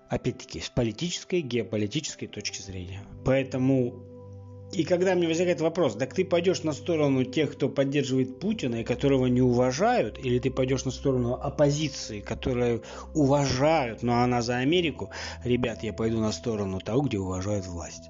Опять-таки, 0.10 0.62
с 0.62 0.70
политической, 0.70 1.42
геополитической 1.42 2.28
точки 2.28 2.62
зрения. 2.62 3.04
Поэтому 3.26 4.08
и 4.72 4.84
когда 4.84 5.16
мне 5.16 5.28
возникает 5.28 5.62
вопрос, 5.62 5.96
так 5.96 6.14
ты 6.14 6.26
пойдешь 6.26 6.64
на 6.64 6.74
сторону 6.74 7.24
тех, 7.24 7.54
кто 7.54 7.70
поддерживает 7.70 8.40
Путина 8.40 8.82
и 8.82 8.84
которого 8.84 9.28
не 9.28 9.42
уважают, 9.42 10.20
или 10.20 10.40
ты 10.40 10.52
пойдешь 10.52 10.84
на 10.84 10.92
сторону 10.92 11.36
оппозиции, 11.36 12.20
которую 12.20 12.84
уважают, 13.14 14.04
но 14.04 14.22
она 14.22 14.42
за 14.42 14.58
Америку, 14.58 15.10
ребят, 15.44 15.84
я 15.84 15.94
пойду 15.94 16.20
на 16.20 16.34
сторону 16.34 16.82
того, 16.82 17.02
где 17.02 17.18
уважают 17.18 17.66
власть. 17.66 18.10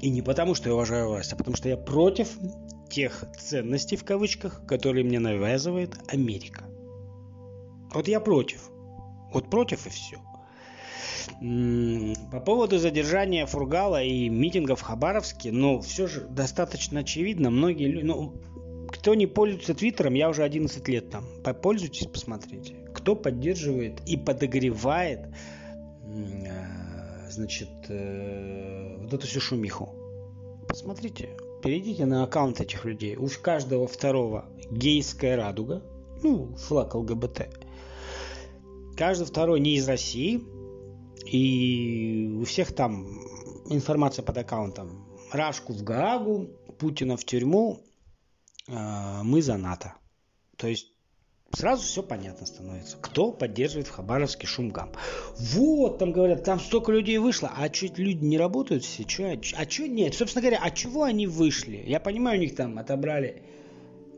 И 0.00 0.08
не 0.08 0.22
потому, 0.22 0.54
что 0.54 0.68
я 0.68 0.74
уважаю 0.74 1.08
власть, 1.08 1.32
а 1.32 1.36
потому 1.36 1.56
что 1.56 1.68
я 1.68 1.76
против 1.76 2.30
тех 2.90 3.24
ценностей, 3.38 3.96
в 3.96 4.04
кавычках, 4.04 4.64
которые 4.66 5.04
мне 5.04 5.18
навязывает 5.18 5.96
Америка. 6.08 6.64
Вот 7.92 8.06
я 8.06 8.20
против. 8.20 8.71
Вот 9.32 9.48
против 9.48 9.86
и 9.86 9.90
все. 9.90 10.18
По 12.30 12.40
поводу 12.40 12.78
задержания 12.78 13.46
Фургала 13.46 14.02
и 14.02 14.28
митингов 14.28 14.80
в 14.80 14.82
Хабаровске, 14.82 15.52
ну, 15.52 15.80
все 15.80 16.06
же 16.06 16.26
достаточно 16.28 17.00
очевидно. 17.00 17.50
Многие 17.50 17.88
люди, 17.88 18.04
ну, 18.04 18.34
кто 18.88 19.14
не 19.14 19.26
пользуется 19.26 19.74
Твиттером, 19.74 20.14
я 20.14 20.28
уже 20.28 20.42
11 20.42 20.86
лет 20.88 21.10
там. 21.10 21.24
Попользуйтесь, 21.42 22.06
посмотрите. 22.06 22.74
Кто 22.94 23.16
поддерживает 23.16 24.00
и 24.06 24.16
подогревает, 24.16 25.28
э, 26.04 27.30
значит, 27.30 27.70
э, 27.88 28.96
вот 29.00 29.12
эту 29.12 29.26
всю 29.26 29.40
шумиху. 29.40 29.94
Посмотрите, 30.68 31.30
перейдите 31.62 32.04
на 32.06 32.24
аккаунт 32.24 32.60
этих 32.60 32.84
людей. 32.84 33.16
У 33.16 33.28
каждого 33.40 33.86
второго 33.86 34.44
гейская 34.70 35.36
радуга, 35.36 35.82
ну, 36.22 36.54
флаг 36.56 36.94
ЛГБТ. 36.94 37.48
Каждый 38.96 39.26
второй 39.26 39.60
не 39.60 39.76
из 39.76 39.88
России, 39.88 40.42
и 41.26 42.30
у 42.40 42.44
всех 42.44 42.74
там 42.74 43.06
информация 43.70 44.22
под 44.22 44.38
аккаунтом. 44.38 45.06
Рашку 45.32 45.72
в 45.72 45.82
Гаагу, 45.82 46.50
Путина 46.78 47.16
в 47.16 47.24
тюрьму, 47.24 47.80
а, 48.68 49.22
мы 49.22 49.40
за 49.40 49.56
НАТО. 49.56 49.94
То 50.56 50.68
есть 50.68 50.88
сразу 51.52 51.82
все 51.82 52.02
понятно 52.02 52.46
становится. 52.46 52.96
Кто 52.98 53.32
поддерживает 53.32 53.86
в 53.86 53.92
Хабаровске 53.92 54.46
Шумгам. 54.46 54.92
Вот, 55.38 55.98
там 55.98 56.12
говорят, 56.12 56.44
там 56.44 56.60
столько 56.60 56.92
людей 56.92 57.18
вышло, 57.18 57.52
а 57.56 57.72
что 57.72 57.86
люди 57.96 58.24
не 58.24 58.38
работают 58.38 58.84
все? 58.84 59.04
Чё, 59.04 59.36
а 59.56 59.70
что 59.70 59.88
нет? 59.88 60.14
Собственно 60.14 60.42
говоря, 60.42 60.60
а 60.62 60.70
чего 60.70 61.04
они 61.04 61.26
вышли? 61.26 61.82
Я 61.86 62.00
понимаю, 62.00 62.38
у 62.38 62.42
них 62.42 62.54
там 62.54 62.78
отобрали 62.78 63.42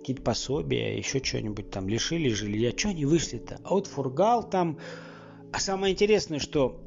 какие-то 0.05 0.21
пособия, 0.21 0.99
еще 0.99 1.25
что-нибудь 1.25 1.71
там, 1.71 1.89
лишили 1.89 2.29
жилья. 2.29 2.77
Что 2.77 2.91
они 2.91 3.07
вышли-то? 3.07 3.59
А 3.65 3.71
вот 3.71 3.87
Фургал 3.87 4.47
там... 4.49 4.79
А 5.51 5.59
самое 5.59 5.95
интересное, 5.95 6.41
что 6.41 6.79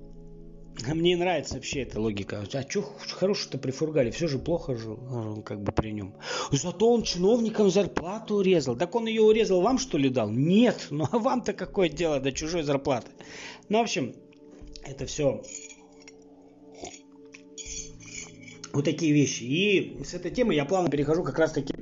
мне 0.86 1.18
нравится 1.18 1.56
вообще 1.56 1.82
эта 1.82 2.00
логика. 2.00 2.46
А 2.54 2.70
что 2.70 2.84
хорошего-то 2.84 3.58
при 3.58 3.72
Фургале? 3.72 4.12
Все 4.12 4.28
же 4.28 4.38
плохо 4.38 4.76
жил, 4.76 4.98
ну, 4.98 5.42
как 5.42 5.64
бы 5.64 5.72
при 5.72 5.94
нем. 5.94 6.14
Зато 6.52 6.94
он 6.94 7.02
чиновникам 7.02 7.72
зарплату 7.72 8.36
урезал. 8.36 8.76
Так 8.76 8.94
он 8.94 9.08
ее 9.08 9.24
урезал 9.24 9.62
вам, 9.62 9.80
что 9.80 9.98
ли, 9.98 10.10
дал? 10.10 10.30
Нет. 10.30 10.88
Ну 10.92 11.08
а 11.12 11.18
вам-то 11.18 11.54
какое 11.54 11.90
дело 11.90 12.20
до 12.20 12.32
чужой 12.32 12.62
зарплаты? 12.62 13.08
Ну, 13.68 13.80
в 13.80 13.82
общем, 13.82 14.14
это 14.84 15.08
все 15.08 15.42
вот 18.74 18.86
такие 18.86 19.12
вещи. 19.12 19.44
И 19.44 20.04
с 20.04 20.14
этой 20.14 20.30
темы 20.30 20.54
я 20.54 20.66
плавно 20.66 20.92
перехожу 20.92 21.24
как 21.24 21.40
раз-таки 21.40 21.74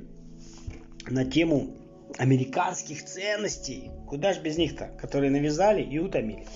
на 1.08 1.24
тему 1.24 1.74
американских 2.18 3.04
ценностей. 3.04 3.90
Куда 4.06 4.32
ж 4.32 4.38
без 4.38 4.56
них-то, 4.56 4.86
которые 5.00 5.30
навязали 5.30 5.82
и 5.82 5.98
утомили. 5.98 6.46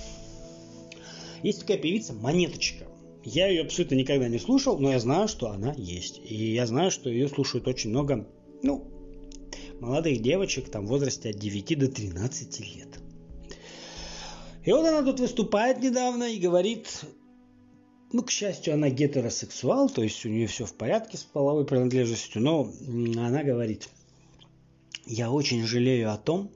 Есть 1.43 1.61
такая 1.61 1.79
певица 1.79 2.13
Монеточка. 2.13 2.87
Я 3.25 3.49
ее 3.49 3.63
абсолютно 3.63 3.97
никогда 3.97 4.29
не 4.29 4.39
слушал, 4.39 4.79
но 4.79 4.93
я 4.93 4.99
знаю, 4.99 5.29
что 5.29 5.51
она 5.51 5.75
есть. 5.77 6.21
И 6.25 6.53
я 6.53 6.67
знаю, 6.67 6.91
что 6.91 7.11
ее 7.11 7.29
слушают 7.29 7.69
очень 7.69 7.91
много, 7.91 8.27
ну, 8.63 8.91
молодых 9.81 10.23
девочек 10.23 10.71
там 10.71 10.87
в 10.87 10.89
возрасте 10.89 11.31
от 11.31 11.37
9 11.37 11.79
до 11.79 11.89
13 11.89 12.61
лет. 12.77 12.89
И 14.65 14.73
вот 14.73 14.87
она 14.87 15.03
тут 15.03 15.21
выступает 15.21 15.81
недавно 15.81 16.25
и 16.25 16.39
говорит, 16.39 17.05
ну, 18.13 18.23
к 18.23 18.31
счастью, 18.31 18.75
она 18.75 18.91
гетеросексуал, 18.91 19.89
то 19.89 20.03
есть 20.03 20.25
у 20.25 20.29
нее 20.29 20.47
все 20.47 20.65
в 20.65 20.75
порядке 20.75 21.17
с 21.17 21.23
половой 21.23 21.65
принадлежностью, 21.65 22.43
но 22.43 22.71
она 22.89 23.43
говорит, 23.43 23.89
я 25.11 25.33
очень 25.33 25.67
жалею 25.67 26.13
о 26.13 26.17
том, 26.17 26.53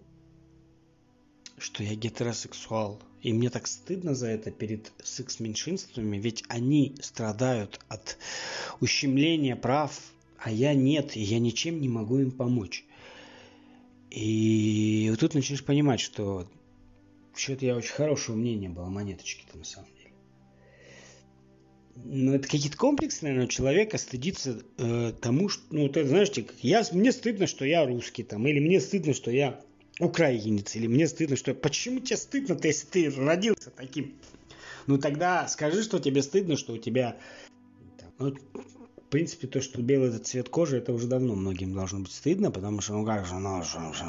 что 1.59 1.83
я 1.83 1.97
гетеросексуал. 1.97 3.01
И 3.21 3.33
мне 3.33 3.51
так 3.51 3.67
стыдно 3.67 4.15
за 4.15 4.29
это 4.29 4.53
перед 4.53 4.93
секс-меньшинствами, 5.03 6.19
ведь 6.19 6.45
они 6.49 6.95
страдают 7.01 7.81
от 7.89 8.17
ущемления 8.81 9.57
прав, 9.57 9.99
а 10.39 10.53
я 10.53 10.73
нет, 10.73 11.17
и 11.17 11.21
я 11.21 11.41
ничем 11.41 11.81
не 11.81 11.89
могу 11.89 12.19
им 12.19 12.31
помочь. 12.31 12.85
И 14.11 15.09
вот 15.11 15.19
тут 15.19 15.35
начинаешь 15.35 15.65
понимать, 15.65 16.01
что 16.01 16.47
что-то 17.35 17.67
я 17.67 17.75
очень 17.75 17.95
хорошего 17.95 18.37
мнения 18.37 18.69
было 18.69 18.87
монеточки-то 18.87 19.59
на 19.59 19.65
самом 19.65 19.89
деле. 19.97 20.04
Но 21.97 22.35
это 22.35 22.49
какие-то 22.49 22.77
комплексы, 22.77 23.21
наверное, 23.23 23.47
у 23.47 23.49
человека 23.49 23.99
стыдиться 23.99 24.63
э, 24.79 25.13
тому, 25.21 25.49
что, 25.49 25.63
ну, 25.71 25.89
ты 25.89 26.05
знаешь, 26.05 26.31
я, 26.61 26.85
мне 26.93 27.13
стыдно, 27.13 27.47
что 27.47 27.65
я 27.65 27.87
русский 27.87 28.25
там, 28.25 28.47
или 28.47 28.59
мне 28.59 28.81
стыдно, 28.81 29.15
что 29.15 29.31
я 29.31 29.61
украинец, 30.01 30.75
или 30.75 30.87
мне 30.87 31.07
стыдно, 31.07 31.37
что... 31.37 31.55
Почему 31.55 32.01
тебе 32.01 32.17
стыдно-то, 32.17 32.67
если 32.67 32.87
ты 32.87 33.11
родился 33.11 33.71
таким? 33.71 34.15
Ну 34.87 34.99
тогда 34.99 35.49
скажи, 35.49 35.83
что 35.83 35.99
тебе 35.99 36.23
стыдно, 36.23 36.57
что 36.57 36.75
у 36.75 36.79
тебя... 36.79 37.17
Ну, 38.19 38.35
в 38.35 39.09
принципе, 39.15 39.47
то, 39.47 39.61
что 39.61 39.81
белый 39.81 40.09
этот 40.09 40.27
цвет 40.27 40.49
кожи, 40.49 40.79
это 40.79 40.93
уже 40.93 41.07
давно 41.07 41.37
многим 41.37 41.73
должно 41.73 42.01
быть 42.01 42.11
стыдно, 42.11 42.51
потому 42.51 42.81
что, 42.81 42.95
ну 42.95 43.07
как 43.07 43.27
же, 43.27 43.35
ну, 43.35 43.63
же, 43.63 43.79
же, 43.95 44.05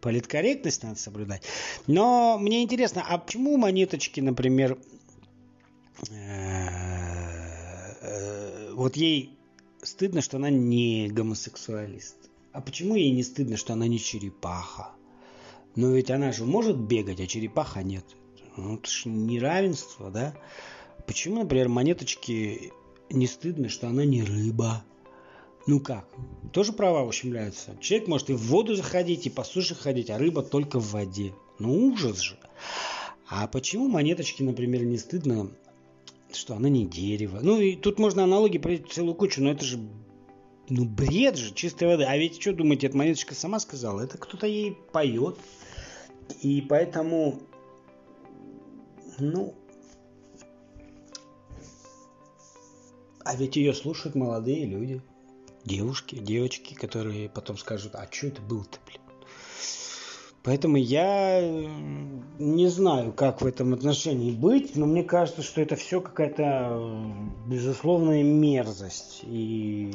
политкорректность 0.00 0.82
надо 0.82 0.98
соблюдать. 0.98 1.42
Но 1.86 2.36
мне 2.38 2.64
интересно, 2.64 3.04
а 3.06 3.18
почему 3.18 3.56
монеточки, 3.56 4.18
например, 4.20 4.78
э, 6.10 6.25
вот 8.76 8.94
ей 8.96 9.38
стыдно, 9.82 10.20
что 10.20 10.36
она 10.36 10.50
не 10.50 11.08
гомосексуалист? 11.08 12.16
А 12.52 12.60
почему 12.60 12.94
ей 12.94 13.10
не 13.10 13.22
стыдно, 13.22 13.56
что 13.56 13.72
она 13.72 13.88
не 13.88 13.98
черепаха? 13.98 14.90
Но 15.74 15.92
ведь 15.92 16.10
она 16.10 16.30
же 16.30 16.44
может 16.44 16.76
бегать, 16.76 17.20
а 17.20 17.26
черепаха 17.26 17.82
нет. 17.82 18.04
Ну, 18.56 18.76
это 18.76 18.88
же 18.88 19.08
неравенство, 19.08 20.10
да? 20.10 20.34
Почему, 21.06 21.40
например, 21.40 21.70
монеточки 21.70 22.72
не 23.08 23.26
стыдно, 23.26 23.70
что 23.70 23.88
она 23.88 24.04
не 24.04 24.22
рыба? 24.22 24.84
Ну 25.66 25.80
как? 25.80 26.06
Тоже 26.52 26.72
права 26.72 27.02
ущемляются. 27.02 27.76
Человек 27.80 28.08
может 28.08 28.28
и 28.28 28.34
в 28.34 28.42
воду 28.42 28.74
заходить, 28.74 29.26
и 29.26 29.30
по 29.30 29.42
суше 29.42 29.74
ходить, 29.74 30.10
а 30.10 30.18
рыба 30.18 30.42
только 30.42 30.80
в 30.80 30.92
воде. 30.92 31.32
Ну 31.58 31.88
ужас 31.88 32.18
же. 32.18 32.38
А 33.26 33.46
почему 33.46 33.88
монеточки, 33.88 34.42
например, 34.42 34.84
не 34.84 34.98
стыдно, 34.98 35.50
что 36.32 36.54
она 36.54 36.68
не 36.68 36.86
дерево? 36.86 37.40
Ну 37.42 37.60
и 37.60 37.76
тут 37.76 37.98
можно 37.98 38.24
аналогии 38.24 38.58
провести 38.58 38.88
целую 38.90 39.14
кучу, 39.14 39.42
но 39.42 39.50
это 39.50 39.64
же 39.64 39.78
ну 40.68 40.84
бред 40.84 41.36
же, 41.36 41.54
чистой 41.54 41.88
воды. 41.88 42.04
А 42.04 42.16
ведь 42.16 42.40
что 42.40 42.52
думаете, 42.52 42.88
эта 42.88 42.96
монеточка 42.96 43.34
сама 43.34 43.60
сказала? 43.60 44.00
Это 44.02 44.18
кто-то 44.18 44.46
ей 44.46 44.76
поет. 44.92 45.38
И 46.42 46.60
поэтому, 46.60 47.40
ну, 49.18 49.54
а 53.24 53.36
ведь 53.36 53.56
ее 53.56 53.72
слушают 53.74 54.16
молодые 54.16 54.66
люди, 54.66 55.00
девушки, 55.64 56.16
девочки, 56.16 56.74
которые 56.74 57.28
потом 57.28 57.58
скажут, 57.58 57.94
а 57.94 58.08
что 58.10 58.26
это 58.28 58.42
было-то, 58.42 58.78
блин? 58.86 59.00
Поэтому 60.46 60.76
я 60.76 61.40
не 62.38 62.68
знаю, 62.68 63.12
как 63.12 63.42
в 63.42 63.46
этом 63.46 63.74
отношении 63.74 64.30
быть, 64.30 64.76
но 64.76 64.86
мне 64.86 65.02
кажется, 65.02 65.42
что 65.42 65.60
это 65.60 65.74
все 65.74 66.00
какая-то 66.00 66.80
безусловная 67.48 68.22
мерзость. 68.22 69.22
И, 69.24 69.92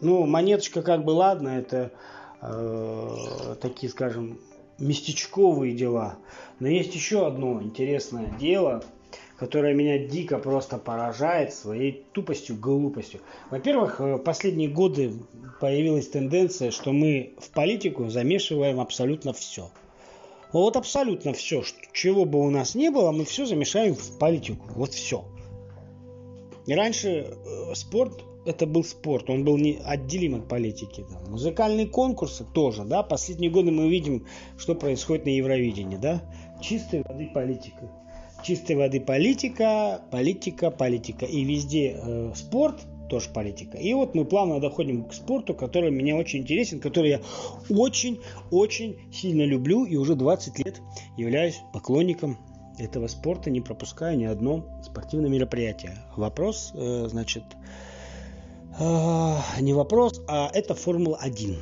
ну, 0.00 0.24
монеточка 0.24 0.80
как 0.80 1.04
бы 1.04 1.10
ладно, 1.10 1.48
это 1.50 1.92
э, 2.40 3.56
такие, 3.60 3.92
скажем, 3.92 4.40
местечковые 4.78 5.74
дела. 5.74 6.16
Но 6.58 6.68
есть 6.68 6.94
еще 6.94 7.26
одно 7.26 7.60
интересное 7.62 8.30
дело, 8.40 8.82
которая 9.38 9.74
меня 9.74 9.98
дико 9.98 10.38
просто 10.38 10.78
поражает 10.78 11.54
своей 11.54 12.04
тупостью, 12.12 12.56
глупостью. 12.56 13.20
Во-первых, 13.50 14.00
в 14.00 14.18
последние 14.18 14.68
годы 14.68 15.12
появилась 15.60 16.08
тенденция, 16.08 16.70
что 16.70 16.92
мы 16.92 17.34
в 17.38 17.50
политику 17.50 18.08
замешиваем 18.08 18.80
абсолютно 18.80 19.32
все. 19.32 19.70
Вот 20.52 20.76
абсолютно 20.76 21.32
все, 21.34 21.62
чего 21.92 22.24
бы 22.24 22.40
у 22.40 22.50
нас 22.50 22.74
не 22.74 22.90
было, 22.90 23.12
мы 23.12 23.24
все 23.24 23.44
замешаем 23.44 23.94
в 23.94 24.18
политику. 24.18 24.66
Вот 24.74 24.94
все. 24.94 25.24
И 26.66 26.74
раньше 26.74 27.36
спорт 27.74 28.24
это 28.48 28.66
был 28.66 28.82
спорт, 28.82 29.28
он 29.28 29.44
был 29.44 29.58
не 29.58 29.78
отделим 29.84 30.36
от 30.36 30.48
политики. 30.48 31.04
Там. 31.08 31.32
Музыкальные 31.32 31.86
конкурсы 31.86 32.46
тоже, 32.54 32.84
да. 32.84 33.02
Последние 33.02 33.50
годы 33.50 33.70
мы 33.70 33.90
видим, 33.90 34.26
что 34.56 34.74
происходит 34.74 35.26
на 35.26 35.30
Евровидении, 35.30 35.98
да. 35.98 36.22
Чистой 36.62 37.02
воды 37.02 37.30
политика. 37.32 37.90
Чистой 38.48 38.76
воды 38.76 38.98
политика, 38.98 40.00
политика, 40.10 40.70
политика. 40.70 41.26
И 41.26 41.44
везде 41.44 42.00
э, 42.02 42.32
спорт, 42.34 42.80
тоже 43.10 43.28
политика. 43.28 43.76
И 43.76 43.92
вот 43.92 44.14
мы 44.14 44.24
плавно 44.24 44.58
доходим 44.58 45.04
к 45.04 45.12
спорту, 45.12 45.52
который 45.52 45.90
меня 45.90 46.16
очень 46.16 46.38
интересен, 46.38 46.80
который 46.80 47.10
я 47.10 47.20
очень-очень 47.68 49.12
сильно 49.12 49.42
люблю 49.42 49.84
и 49.84 49.96
уже 49.96 50.14
20 50.14 50.64
лет 50.64 50.80
являюсь 51.18 51.60
поклонником 51.74 52.38
этого 52.78 53.06
спорта, 53.08 53.50
не 53.50 53.60
пропуская 53.60 54.16
ни 54.16 54.24
одно 54.24 54.64
спортивное 54.82 55.28
мероприятие. 55.28 55.98
Вопрос, 56.16 56.72
э, 56.74 57.06
значит, 57.10 57.44
не 58.78 59.74
вопрос, 59.74 60.22
а 60.26 60.50
это 60.54 60.74
Формула-1. 60.74 61.58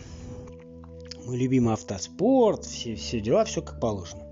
Мой 1.24 1.36
любимый 1.36 1.74
автоспорт, 1.74 2.64
все, 2.64 2.94
все 2.94 3.20
дела, 3.20 3.44
все 3.44 3.60
как 3.60 3.80
положено. 3.80 4.25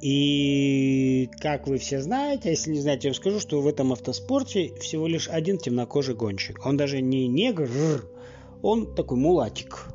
И 0.00 1.30
как 1.40 1.66
вы 1.66 1.78
все 1.78 2.00
знаете, 2.02 2.48
а 2.48 2.50
если 2.50 2.70
не 2.70 2.80
знаете, 2.80 3.08
я 3.08 3.12
вам 3.12 3.16
скажу, 3.16 3.40
что 3.40 3.60
в 3.60 3.66
этом 3.66 3.92
автоспорте 3.92 4.74
всего 4.80 5.06
лишь 5.06 5.28
один 5.28 5.58
темнокожий 5.58 6.14
гонщик. 6.14 6.64
Он 6.66 6.76
даже 6.76 7.00
не 7.00 7.26
негр, 7.26 8.04
он 8.62 8.94
такой 8.94 9.18
мулатик. 9.18 9.86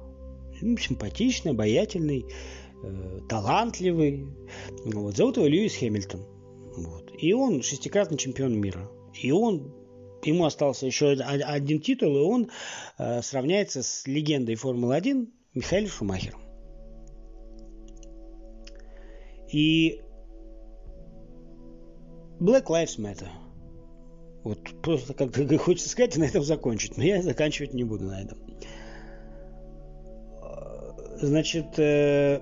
Ну, 0.61 0.77
симпатичный, 0.77 1.51
обаятельный, 1.51 2.25
э, 2.83 3.19
талантливый. 3.29 4.27
Вот. 4.85 5.15
Зовут 5.15 5.37
его 5.37 5.47
Льюис 5.47 5.75
Хэмилтон. 5.75 6.25
Вот. 6.77 7.11
И 7.17 7.33
он 7.33 7.61
шестикратный 7.61 8.17
чемпион 8.17 8.59
мира. 8.59 8.89
И 9.13 9.31
он 9.31 9.73
ему 10.23 10.45
остался 10.45 10.85
еще 10.85 11.11
один 11.11 11.81
титул, 11.81 12.15
и 12.15 12.21
он 12.21 12.49
э, 12.97 13.21
сравняется 13.21 13.83
с 13.83 14.05
легендой 14.05 14.55
Формулы-1 14.55 15.27
Михаилом 15.53 15.89
Шумахером. 15.89 16.48
И 19.51 20.01
Black 22.39 22.67
Lives 22.67 22.97
Matter. 22.97 23.29
Вот 24.43 24.59
просто 24.81 25.13
как-то 25.13 25.57
хочется 25.57 25.89
сказать 25.89 26.15
и 26.15 26.19
на 26.19 26.25
этом 26.25 26.43
закончить, 26.43 26.97
но 26.97 27.03
я 27.03 27.21
заканчивать 27.21 27.73
не 27.73 27.83
буду 27.83 28.05
на 28.05 28.21
этом. 28.21 28.37
Значит, 31.21 31.77
э, 31.77 32.39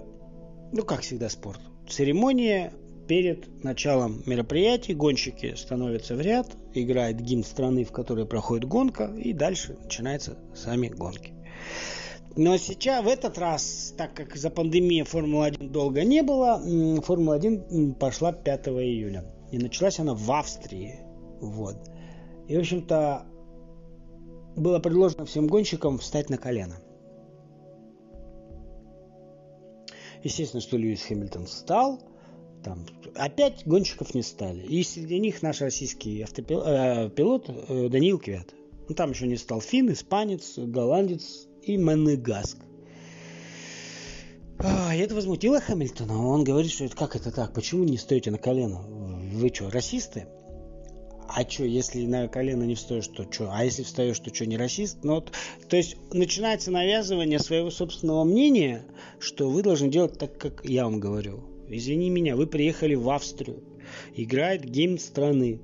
ну 0.71 0.83
как 0.83 1.01
всегда 1.01 1.29
спорт. 1.29 1.59
Церемония 1.89 2.71
Перед 3.07 3.63
началом 3.63 4.21
мероприятий 4.25 4.93
гонщики 4.93 5.55
становятся 5.55 6.13
в 6.13 6.19
ряд, 6.19 6.47
играет 6.73 7.21
гимн 7.21 7.45
страны, 7.45 7.85
в 7.85 7.93
которой 7.93 8.25
проходит 8.25 8.65
гонка, 8.65 9.13
и 9.17 9.31
дальше 9.31 9.77
начинаются 9.81 10.37
сами 10.53 10.89
гонки. 10.89 11.33
Но 12.37 12.55
сейчас, 12.57 13.03
в 13.03 13.07
этот 13.07 13.37
раз, 13.37 13.93
так 13.97 14.13
как 14.13 14.35
за 14.35 14.49
пандемии 14.49 15.01
Формулы-1 15.01 15.69
долго 15.69 16.03
не 16.03 16.21
было, 16.21 16.61
Формула-1 17.01 17.95
пошла 17.95 18.31
5 18.31 18.67
июля. 18.67 19.25
И 19.51 19.57
началась 19.57 19.99
она 19.99 20.13
в 20.13 20.31
Австрии. 20.31 20.99
Вот. 21.41 21.77
И, 22.47 22.55
в 22.55 22.59
общем-то, 22.59 23.25
было 24.55 24.79
предложено 24.79 25.25
всем 25.25 25.47
гонщикам 25.47 25.97
встать 25.97 26.29
на 26.29 26.37
колено. 26.37 26.75
Естественно, 30.23 30.61
что 30.61 30.77
Льюис 30.77 31.03
Хэмилтон 31.03 31.45
встал– 31.45 31.99
там 32.63 32.85
опять 33.15 33.65
гонщиков 33.65 34.13
не 34.13 34.21
стали. 34.21 34.61
И 34.63 34.83
среди 34.83 35.19
них 35.19 35.41
наш 35.41 35.61
российский 35.61 36.21
автопилот, 36.21 36.65
э, 36.67 37.09
пилот 37.15 37.49
э, 37.49 37.89
Даниил 37.89 38.19
Квят. 38.19 38.53
Ну, 38.89 38.95
там 38.95 39.11
еще 39.11 39.27
не 39.27 39.37
стал 39.37 39.61
фин, 39.61 39.91
испанец, 39.91 40.57
голландец 40.57 41.47
и 41.63 41.77
Менегаск. 41.77 42.57
А, 44.59 44.95
это 44.95 45.15
возмутило 45.15 45.59
Хамильтона. 45.59 46.27
Он 46.27 46.43
говорит, 46.43 46.71
что 46.71 46.89
как 46.89 47.15
это 47.15 47.31
так? 47.31 47.53
Почему 47.53 47.83
не 47.83 47.97
стоите 47.97 48.31
на 48.31 48.37
колено? 48.37 48.81
Вы 49.33 49.49
что, 49.53 49.69
расисты? 49.69 50.27
А 51.29 51.47
что, 51.47 51.65
если 51.65 52.05
на 52.05 52.27
колено 52.27 52.63
не 52.63 52.75
встаешь, 52.75 53.07
то 53.07 53.31
что? 53.31 53.49
А 53.51 53.63
если 53.63 53.83
встаешь, 53.83 54.19
то 54.19 54.33
что, 54.33 54.45
не 54.45 54.57
расист? 54.57 54.99
Ну, 55.03 55.15
вот, 55.15 55.31
то 55.67 55.75
есть 55.75 55.97
начинается 56.11 56.71
навязывание 56.71 57.39
своего 57.39 57.69
собственного 57.69 58.23
мнения, 58.23 58.83
что 59.19 59.49
вы 59.49 59.61
должны 59.61 59.89
делать 59.89 60.17
так, 60.17 60.37
как 60.37 60.63
я 60.63 60.85
вам 60.85 60.99
говорю 60.99 61.43
извини 61.69 62.09
меня, 62.09 62.35
вы 62.35 62.47
приехали 62.47 62.95
в 62.95 63.09
Австрию, 63.09 63.63
играет 64.15 64.63
гимн 64.63 64.99
страны, 64.99 65.59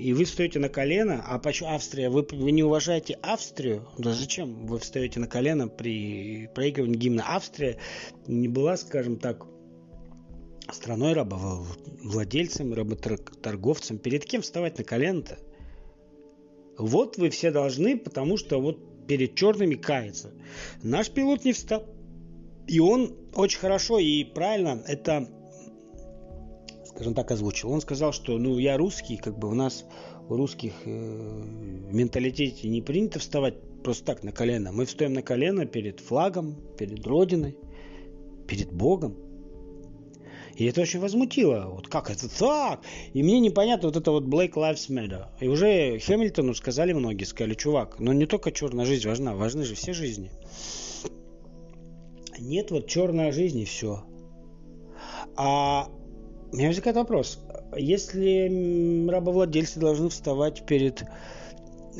и 0.00 0.14
вы 0.14 0.24
встаете 0.24 0.58
на 0.58 0.68
колено, 0.68 1.22
а 1.26 1.38
почему 1.38 1.70
Австрия? 1.70 2.08
Вы, 2.08 2.26
вы 2.30 2.52
не 2.52 2.62
уважаете 2.62 3.18
Австрию? 3.22 3.86
Да 3.98 4.14
зачем 4.14 4.66
вы 4.66 4.78
встаете 4.78 5.20
на 5.20 5.26
колено 5.26 5.68
при 5.68 6.48
проигрывании 6.54 6.96
гимна? 6.96 7.24
Австрия 7.26 7.78
не 8.26 8.48
была, 8.48 8.78
скажем 8.78 9.18
так, 9.18 9.46
страной 10.72 11.12
рабовладельцем, 11.12 12.72
работорговцем. 12.72 13.98
Перед 13.98 14.24
кем 14.24 14.40
вставать 14.40 14.78
на 14.78 14.84
колено-то? 14.84 15.38
Вот 16.78 17.18
вы 17.18 17.28
все 17.28 17.50
должны, 17.50 17.98
потому 17.98 18.38
что 18.38 18.58
вот 18.58 19.06
перед 19.06 19.34
черными 19.34 19.74
кается. 19.74 20.32
Наш 20.82 21.10
пилот 21.10 21.44
не 21.44 21.52
встал. 21.52 21.86
И 22.66 22.80
он 22.80 23.16
очень 23.34 23.58
хорошо 23.58 23.98
и 23.98 24.24
правильно 24.24 24.82
это 24.86 25.28
скажем 27.00 27.14
так, 27.14 27.30
озвучил. 27.30 27.72
Он 27.72 27.80
сказал, 27.80 28.12
что 28.12 28.36
ну 28.36 28.58
я 28.58 28.76
русский, 28.76 29.16
как 29.16 29.38
бы 29.38 29.48
у 29.48 29.54
нас 29.54 29.86
у 30.28 30.36
русских 30.36 30.74
э, 30.84 30.90
в 30.90 31.94
менталитете 31.94 32.68
не 32.68 32.82
принято 32.82 33.18
вставать 33.18 33.54
просто 33.82 34.04
так 34.04 34.22
на 34.22 34.32
колено. 34.32 34.70
Мы 34.70 34.84
встаем 34.84 35.14
на 35.14 35.22
колено 35.22 35.64
перед 35.64 35.98
флагом, 35.98 36.56
перед 36.76 37.06
Родиной, 37.06 37.56
перед 38.46 38.70
Богом. 38.70 39.16
И 40.56 40.66
это 40.66 40.82
очень 40.82 41.00
возмутило. 41.00 41.70
Вот 41.70 41.88
как 41.88 42.10
это 42.10 42.28
так? 42.28 42.82
И 43.14 43.22
мне 43.22 43.40
непонятно 43.40 43.88
вот 43.88 43.96
это 43.96 44.10
вот 44.10 44.24
Black 44.24 44.52
Lives 44.52 44.90
Matter. 44.90 45.28
И 45.40 45.48
уже 45.48 45.98
Хэмилтону 46.00 46.52
сказали 46.52 46.92
многие, 46.92 47.24
сказали, 47.24 47.54
чувак, 47.54 47.98
но 47.98 48.12
не 48.12 48.26
только 48.26 48.52
черная 48.52 48.84
жизнь 48.84 49.08
важна, 49.08 49.34
важны 49.34 49.64
же 49.64 49.74
все 49.74 49.94
жизни. 49.94 50.30
Нет, 52.38 52.70
вот 52.70 52.88
черная 52.88 53.32
жизнь 53.32 53.60
и 53.60 53.64
все. 53.64 54.04
А 55.34 55.88
у 56.52 56.56
меня 56.56 56.68
возникает 56.68 56.96
вопрос. 56.96 57.38
Если 57.76 59.08
рабовладельцы 59.08 59.78
должны 59.78 60.08
вставать 60.08 60.66
перед 60.66 61.04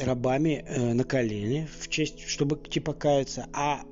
рабами 0.01 0.65
э, 0.67 0.93
на 0.93 1.05
колени 1.05 1.69
в 1.81 1.89
честь, 1.89 2.27
чтобы 2.27 2.57
типа 2.57 2.93
каяться, 2.93 3.47
а 3.53 3.83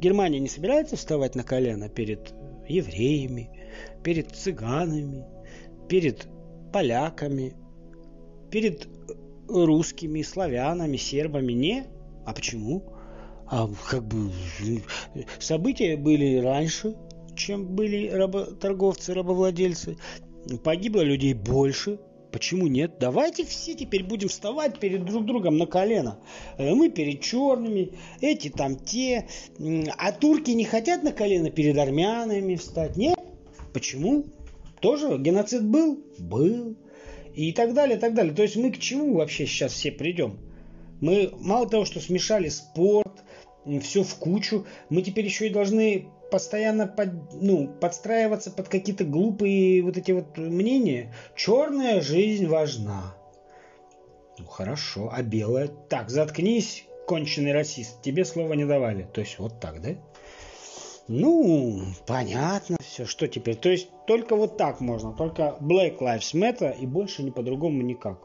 Германия 0.00 0.40
не 0.40 0.48
собирается 0.48 0.96
вставать 0.96 1.34
на 1.34 1.44
колено 1.44 1.88
перед 1.88 2.34
евреями, 2.68 3.50
перед 4.02 4.30
цыганами, 4.30 5.24
перед 5.88 6.26
поляками, 6.72 7.54
перед 8.50 8.88
русскими, 9.48 10.22
славянами, 10.22 10.96
сербами, 10.96 11.52
не? 11.52 11.84
А 12.24 12.32
почему? 12.32 12.82
А 13.46 13.68
как 13.90 14.04
бы 14.04 14.32
события 15.38 15.96
были 15.96 16.38
раньше, 16.38 16.96
чем 17.42 17.66
были 17.66 18.08
работорговцы, 18.08 19.14
рабовладельцы. 19.14 19.96
Погибло 20.62 21.00
людей 21.00 21.34
больше. 21.34 21.98
Почему 22.30 22.66
нет? 22.66 22.94
Давайте 22.98 23.44
все 23.44 23.74
теперь 23.74 24.04
будем 24.04 24.28
вставать 24.28 24.78
перед 24.78 25.04
друг 25.04 25.26
другом 25.26 25.58
на 25.58 25.66
колено. 25.66 26.18
Э, 26.56 26.74
мы 26.74 26.88
перед 26.88 27.20
черными, 27.20 27.92
эти 28.22 28.48
там 28.48 28.76
те. 28.76 29.26
А 29.98 30.12
турки 30.12 30.52
не 30.52 30.64
хотят 30.64 31.02
на 31.02 31.12
колено 31.12 31.50
перед 31.50 31.76
армянами 31.76 32.54
встать? 32.56 32.96
Нет? 32.96 33.18
Почему? 33.74 34.24
Тоже 34.80 35.18
геноцид 35.18 35.64
был? 35.64 36.02
Был. 36.18 36.76
И 37.34 37.52
так 37.52 37.74
далее, 37.74 37.98
так 37.98 38.14
далее. 38.14 38.34
То 38.34 38.42
есть 38.42 38.56
мы 38.56 38.70
к 38.70 38.78
чему 38.78 39.14
вообще 39.14 39.46
сейчас 39.46 39.72
все 39.72 39.92
придем? 39.92 40.38
Мы 41.00 41.32
мало 41.38 41.68
того, 41.68 41.84
что 41.84 42.00
смешали 42.00 42.48
спорт, 42.48 43.24
все 43.82 44.02
в 44.02 44.14
кучу, 44.14 44.64
мы 44.88 45.02
теперь 45.02 45.24
еще 45.24 45.48
и 45.48 45.50
должны 45.52 46.06
постоянно 46.32 46.86
под, 46.86 47.10
ну, 47.34 47.68
подстраиваться 47.68 48.50
под 48.50 48.68
какие-то 48.68 49.04
глупые 49.04 49.82
вот 49.82 49.98
эти 49.98 50.12
вот 50.12 50.38
мнения. 50.38 51.14
Черная 51.36 52.00
жизнь 52.00 52.46
важна. 52.46 53.14
Ну 54.38 54.46
хорошо, 54.46 55.10
а 55.12 55.22
белая? 55.22 55.68
Так, 55.68 56.08
заткнись, 56.08 56.86
конченый 57.06 57.52
расист. 57.52 58.00
Тебе 58.00 58.24
слова 58.24 58.54
не 58.54 58.64
давали. 58.64 59.06
То 59.12 59.20
есть 59.20 59.38
вот 59.38 59.60
так, 59.60 59.82
да? 59.82 59.90
Ну, 61.06 61.82
понятно 62.06 62.78
все, 62.80 63.04
что 63.04 63.28
теперь. 63.28 63.56
То 63.56 63.68
есть 63.68 63.90
только 64.06 64.34
вот 64.34 64.56
так 64.56 64.80
можно, 64.80 65.12
только 65.12 65.58
Black 65.60 65.98
Lives 65.98 66.32
Matter 66.32 66.74
и 66.78 66.86
больше 66.86 67.22
не 67.22 67.30
по-другому 67.30 67.82
никак. 67.82 68.18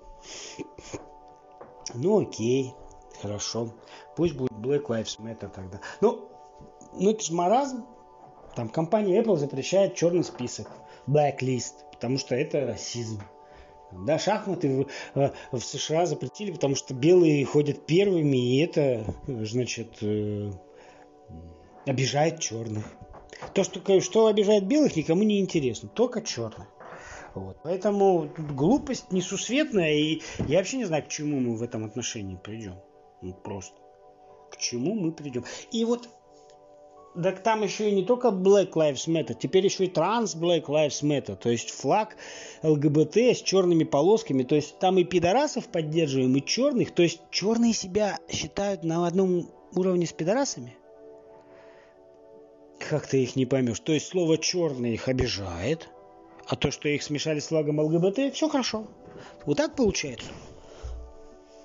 Ну 1.94 2.22
окей, 2.22 2.74
хорошо. 3.22 3.74
Пусть 4.16 4.36
будет 4.36 4.54
Black 4.54 4.86
Lives 4.86 5.20
Matter 5.20 5.50
тогда. 5.54 5.82
Ну, 6.00 6.30
ну 6.94 7.12
это 7.12 7.22
же 7.22 7.34
маразм. 7.34 7.86
Там 8.58 8.70
компания 8.70 9.22
Apple 9.22 9.38
запрещает 9.38 9.94
черный 9.94 10.24
список, 10.24 10.68
blacklist, 11.06 11.74
потому 11.92 12.18
что 12.18 12.34
это 12.34 12.66
расизм. 12.66 13.22
Да, 13.92 14.18
шахматы 14.18 14.88
в, 15.14 15.20
э, 15.20 15.32
в 15.52 15.60
США 15.60 16.08
запретили, 16.08 16.50
потому 16.50 16.74
что 16.74 16.96
белые 16.96 17.46
ходят 17.46 17.86
первыми, 17.86 18.56
и 18.56 18.58
это, 18.64 19.06
значит, 19.28 20.00
э, 20.02 20.52
обижает 21.86 22.40
черных. 22.40 22.92
То, 23.54 23.64
что, 23.64 24.02
что 24.02 24.26
обижает 24.26 24.66
белых, 24.66 24.96
никому 24.96 25.22
не 25.22 25.40
интересно, 25.40 25.88
только 25.88 26.24
черных. 26.24 26.68
Вот. 27.36 27.60
Поэтому 27.62 28.28
глупость 28.40 29.12
несусветная, 29.12 29.94
и 29.94 30.24
я 30.48 30.58
вообще 30.58 30.78
не 30.78 30.86
знаю, 30.86 31.04
к 31.04 31.10
чему 31.10 31.40
мы 31.40 31.58
в 31.58 31.62
этом 31.62 31.86
отношении 31.86 32.38
придем. 32.38 32.74
Ну, 33.22 33.36
просто. 33.36 33.78
К 34.50 34.58
чему 34.58 34.96
мы 34.96 35.12
придем. 35.12 35.46
И 35.72 35.86
вот 35.86 36.10
так 37.22 37.42
там 37.42 37.64
еще 37.64 37.90
и 37.90 37.96
не 37.96 38.04
только 38.04 38.30
Black 38.30 38.74
Lives 38.74 39.08
Matter, 39.08 39.36
теперь 39.40 39.66
еще 39.66 39.86
и 39.86 39.92
Trans 39.92 40.38
Black 40.38 40.66
Lives 40.66 41.02
Matter, 41.02 41.36
то 41.36 41.50
есть 41.50 41.72
флаг 41.72 42.16
ЛГБТ 42.64 43.18
с 43.18 43.42
черными 43.42 43.84
полосками, 43.84 44.44
то 44.44 44.56
есть 44.56 44.78
там 44.80 44.98
и 44.98 45.04
пидорасов 45.04 45.68
поддерживаем, 45.68 46.36
и 46.36 46.46
черных, 46.46 46.92
то 46.92 47.04
есть 47.04 47.22
черные 47.32 47.74
себя 47.74 48.20
считают 48.30 48.84
на 48.84 49.08
одном 49.08 49.50
уровне 49.76 50.06
с 50.06 50.14
пидорасами. 50.14 50.78
Как 52.80 53.08
ты 53.08 53.24
их 53.24 53.36
не 53.36 53.46
поймешь? 53.46 53.80
То 53.80 53.92
есть 53.92 54.08
слово 54.08 54.38
черный 54.38 54.94
их 54.94 55.08
обижает, 55.08 55.90
а 56.48 56.56
то, 56.56 56.72
что 56.72 56.88
их 56.88 57.04
смешали 57.04 57.40
с 57.40 57.48
флагом 57.48 57.80
ЛГБТ, 57.80 58.34
все 58.34 58.48
хорошо. 58.48 58.86
Вот 59.46 59.58
так 59.58 59.76
получается. 59.76 60.28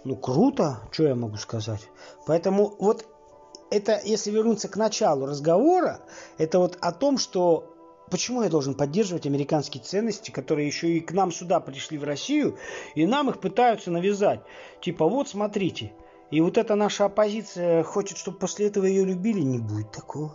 Ну 0.04 0.16
круто, 0.16 0.80
что 0.90 1.04
я 1.04 1.14
могу 1.14 1.36
сказать. 1.36 1.82
Поэтому 2.26 2.74
вот 2.78 3.06
это, 3.72 4.00
если 4.04 4.30
вернуться 4.30 4.68
к 4.68 4.76
началу 4.76 5.26
разговора, 5.26 6.00
это 6.36 6.58
вот 6.58 6.76
о 6.80 6.92
том, 6.92 7.16
что 7.16 7.74
почему 8.10 8.42
я 8.42 8.50
должен 8.50 8.74
поддерживать 8.74 9.26
американские 9.26 9.82
ценности, 9.82 10.30
которые 10.30 10.66
еще 10.66 10.90
и 10.90 11.00
к 11.00 11.12
нам 11.12 11.32
сюда 11.32 11.58
пришли 11.58 11.96
в 11.96 12.04
Россию, 12.04 12.58
и 12.94 13.06
нам 13.06 13.30
их 13.30 13.40
пытаются 13.40 13.90
навязать. 13.90 14.40
Типа, 14.82 15.08
вот 15.08 15.28
смотрите, 15.28 15.94
и 16.30 16.42
вот 16.42 16.58
эта 16.58 16.74
наша 16.74 17.06
оппозиция 17.06 17.82
хочет, 17.82 18.18
чтобы 18.18 18.38
после 18.38 18.66
этого 18.66 18.84
ее 18.84 19.06
любили, 19.06 19.40
не 19.40 19.58
будет 19.58 19.90
такого. 19.90 20.34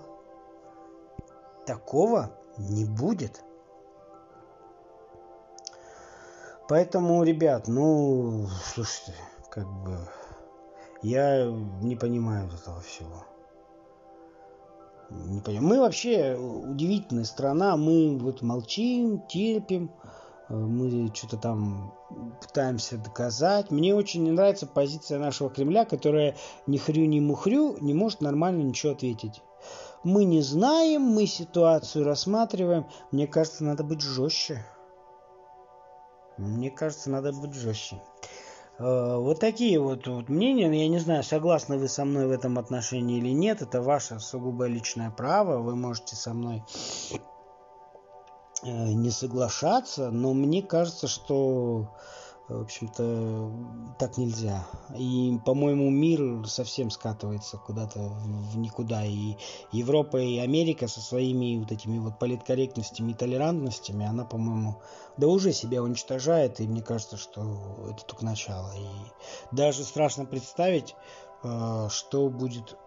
Такого 1.68 2.32
не 2.58 2.86
будет. 2.86 3.44
Поэтому, 6.68 7.24
ребят, 7.24 7.68
ну, 7.68 8.48
слушайте, 8.74 9.14
как 9.52 9.68
бы 9.84 10.10
я 11.02 11.46
не 11.82 11.96
понимаю 11.96 12.50
этого 12.50 12.82
всего. 12.82 13.26
Не 15.10 15.42
понимаю. 15.42 15.68
Мы 15.68 15.80
вообще 15.80 16.36
удивительная 16.36 17.24
страна. 17.24 17.78
Мы 17.78 18.18
вот 18.20 18.42
молчим, 18.42 19.22
терпим. 19.28 19.92
Мы 20.50 21.12
что-то 21.14 21.38
там 21.38 21.94
пытаемся 22.42 22.98
доказать. 22.98 23.72
Мне 23.72 23.96
очень 23.96 24.24
не 24.24 24.32
нравится 24.32 24.66
позиция 24.66 25.20
нашего 25.20 25.50
Кремля, 25.50 25.86
которая 25.86 26.36
ни 26.68 26.78
хрю, 26.78 27.06
ни 27.06 27.20
мухрю 27.20 27.78
не 27.80 27.94
может 27.94 28.22
нормально 28.22 28.64
ничего 28.64 28.94
ответить. 28.94 29.42
Мы 30.04 30.24
не 30.26 30.42
знаем, 30.42 31.02
мы 31.02 31.26
ситуацию 31.26 32.06
рассматриваем. 32.06 32.86
Мне 33.12 33.28
кажется, 33.28 33.64
надо 33.64 33.84
быть 33.84 34.02
жестче. 34.02 34.66
Мне 36.38 36.70
кажется, 36.70 37.10
надо 37.10 37.34
быть 37.34 37.54
жестче. 37.54 38.02
Э, 38.80 39.18
вот 39.18 39.40
такие 39.40 39.80
вот, 39.80 40.08
вот 40.08 40.30
мнения. 40.30 40.72
Я 40.72 40.88
не 40.88 41.00
знаю, 41.00 41.24
согласны 41.24 41.78
вы 41.78 41.88
со 41.88 42.06
мной 42.06 42.28
в 42.28 42.32
этом 42.32 42.60
отношении 42.60 43.18
или 43.18 43.30
нет. 43.30 43.62
Это 43.62 43.82
ваше 43.82 44.20
сугубо 44.20 44.66
личное 44.66 45.10
право. 45.10 45.58
Вы 45.58 45.76
можете 45.76 46.16
со 46.16 46.34
мной 46.34 46.64
э, 48.64 48.68
не 48.68 49.10
соглашаться, 49.10 50.12
но 50.12 50.34
мне 50.34 50.62
кажется, 50.62 51.08
что 51.08 51.96
в 52.48 52.62
общем-то, 52.62 53.52
так 54.00 54.18
нельзя. 54.18 54.66
И, 54.96 55.38
по-моему, 55.46 55.90
мир 55.90 56.48
совсем 56.48 56.90
скатывается 56.90 57.58
куда-то 57.58 58.00
в 58.00 58.58
никуда. 58.58 59.04
И 59.06 59.36
Европа 59.74 60.18
и 60.18 60.38
Америка 60.38 60.88
со 60.88 61.02
своими 61.02 61.60
вот 61.60 61.72
этими 61.74 62.00
вот 62.00 62.20
политкорректностями 62.20 63.12
и 63.12 63.16
толерантностями, 63.16 64.06
она, 64.06 64.24
по-моему, 64.24 64.82
да 65.18 65.28
уже 65.28 65.52
себя 65.52 65.84
уничтожает. 65.84 66.62
И 66.62 66.68
мне 66.68 66.82
кажется, 66.82 67.18
что 67.18 67.90
это 67.90 68.06
только 68.06 68.24
начало. 68.24 68.72
И 68.78 68.88
даже 69.56 69.84
страшно 69.84 70.26
представить, 70.26 70.96
э, 71.44 71.88
что 71.90 72.30
будет 72.30 72.78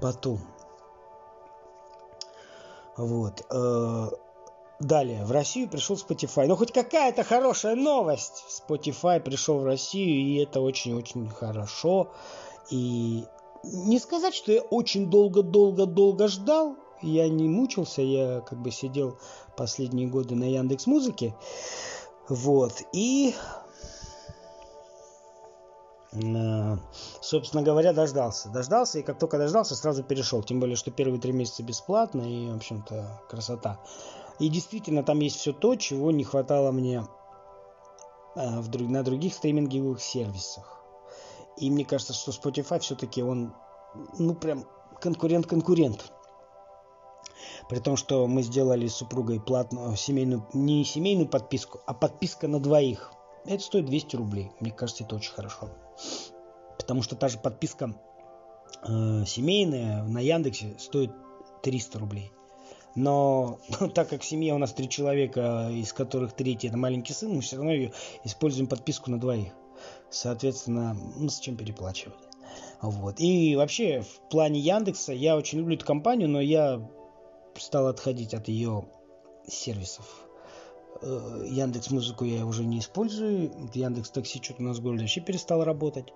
потом. 0.00 0.40
Вот. 2.96 3.46
Далее, 4.82 5.24
в 5.24 5.30
Россию 5.30 5.68
пришел 5.68 5.94
Spotify. 5.94 6.46
Ну, 6.48 6.56
хоть 6.56 6.72
какая-то 6.72 7.22
хорошая 7.22 7.76
новость. 7.76 8.44
Spotify 8.48 9.20
пришел 9.20 9.60
в 9.60 9.64
Россию, 9.64 10.20
и 10.26 10.42
это 10.42 10.60
очень-очень 10.60 11.28
хорошо. 11.28 12.10
И 12.68 13.24
не 13.62 14.00
сказать, 14.00 14.34
что 14.34 14.50
я 14.50 14.60
очень 14.60 15.08
долго-долго-долго 15.08 16.26
ждал. 16.26 16.76
Я 17.00 17.28
не 17.28 17.48
мучился, 17.48 18.02
я 18.02 18.40
как 18.40 18.60
бы 18.60 18.72
сидел 18.72 19.18
последние 19.56 20.08
годы 20.08 20.34
на 20.34 20.50
Яндекс 20.50 20.88
Музыке. 20.88 21.32
Вот. 22.28 22.82
И 22.92 23.36
э, 26.12 26.76
собственно 27.20 27.62
говоря, 27.62 27.92
дождался. 27.92 28.48
Дождался, 28.48 28.98
и 28.98 29.02
как 29.02 29.20
только 29.20 29.38
дождался, 29.38 29.76
сразу 29.76 30.02
перешел. 30.02 30.42
Тем 30.42 30.58
более, 30.58 30.74
что 30.74 30.90
первые 30.90 31.20
три 31.20 31.30
месяца 31.30 31.62
бесплатно, 31.62 32.22
и, 32.22 32.50
в 32.50 32.56
общем-то, 32.56 33.22
красота. 33.28 33.78
И 34.42 34.48
действительно, 34.48 35.04
там 35.04 35.20
есть 35.20 35.36
все 35.36 35.52
то, 35.52 35.76
чего 35.76 36.10
не 36.10 36.24
хватало 36.24 36.72
мне 36.72 37.06
э, 38.34 38.60
на 38.80 39.04
других 39.04 39.34
стриминговых 39.34 40.02
сервисах. 40.02 40.82
И 41.58 41.70
мне 41.70 41.84
кажется, 41.84 42.12
что 42.12 42.32
Spotify 42.32 42.80
все-таки 42.80 43.22
он, 43.22 43.54
ну, 44.18 44.34
прям 44.34 44.64
конкурент-конкурент. 45.00 46.12
При 47.68 47.78
том, 47.78 47.96
что 47.96 48.26
мы 48.26 48.42
сделали 48.42 48.88
с 48.88 48.96
супругой 48.96 49.38
платную 49.38 49.94
семейную, 49.94 50.44
не 50.52 50.84
семейную 50.84 51.28
подписку, 51.28 51.78
а 51.86 51.94
подписка 51.94 52.48
на 52.48 52.58
двоих. 52.58 53.12
Это 53.44 53.62
стоит 53.62 53.86
200 53.86 54.16
рублей. 54.16 54.50
Мне 54.58 54.72
кажется, 54.72 55.04
это 55.04 55.14
очень 55.14 55.34
хорошо. 55.34 55.70
Потому 56.78 57.02
что 57.02 57.14
та 57.14 57.28
же 57.28 57.38
подписка 57.38 57.94
э, 58.88 59.24
семейная 59.24 60.02
на 60.02 60.18
Яндексе 60.18 60.74
стоит 60.80 61.12
300 61.62 61.98
рублей. 62.00 62.32
Но 62.94 63.58
так 63.94 64.08
как 64.08 64.22
в 64.22 64.24
семье 64.24 64.54
у 64.54 64.58
нас 64.58 64.72
три 64.72 64.88
человека, 64.88 65.70
из 65.72 65.92
которых 65.92 66.32
третий 66.32 66.68
это 66.68 66.76
маленький 66.76 67.12
сын, 67.12 67.34
мы 67.34 67.40
все 67.40 67.56
равно 67.56 67.90
используем 68.24 68.66
подписку 68.66 69.10
на 69.10 69.18
двоих. 69.18 69.52
Соответственно, 70.10 70.96
ну 71.16 71.28
с 71.28 71.38
чем 71.38 71.56
переплачивать. 71.56 72.18
Вот. 72.80 73.20
И 73.20 73.56
вообще, 73.56 74.02
в 74.02 74.28
плане 74.28 74.60
Яндекса, 74.60 75.12
я 75.12 75.36
очень 75.36 75.58
люблю 75.58 75.76
эту 75.76 75.86
компанию, 75.86 76.28
но 76.28 76.40
я 76.40 76.86
стал 77.56 77.86
отходить 77.86 78.34
от 78.34 78.48
ее 78.48 78.86
сервисов. 79.46 80.04
Э, 81.00 81.44
Яндекс 81.48 81.90
Музыку 81.90 82.24
я 82.24 82.44
уже 82.44 82.64
не 82.64 82.80
использую. 82.80 83.52
Яндекс 83.72 84.10
Такси 84.10 84.40
что-то 84.42 84.62
у 84.62 84.66
нас 84.66 84.78
в 84.78 84.82
городе 84.82 85.02
вообще 85.02 85.20
перестал 85.20 85.64
работать. 85.64 86.12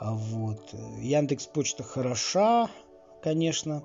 Вот. 0.00 0.74
Яндекс 0.98 1.46
Почта 1.46 1.82
хороша, 1.82 2.68
конечно. 3.22 3.84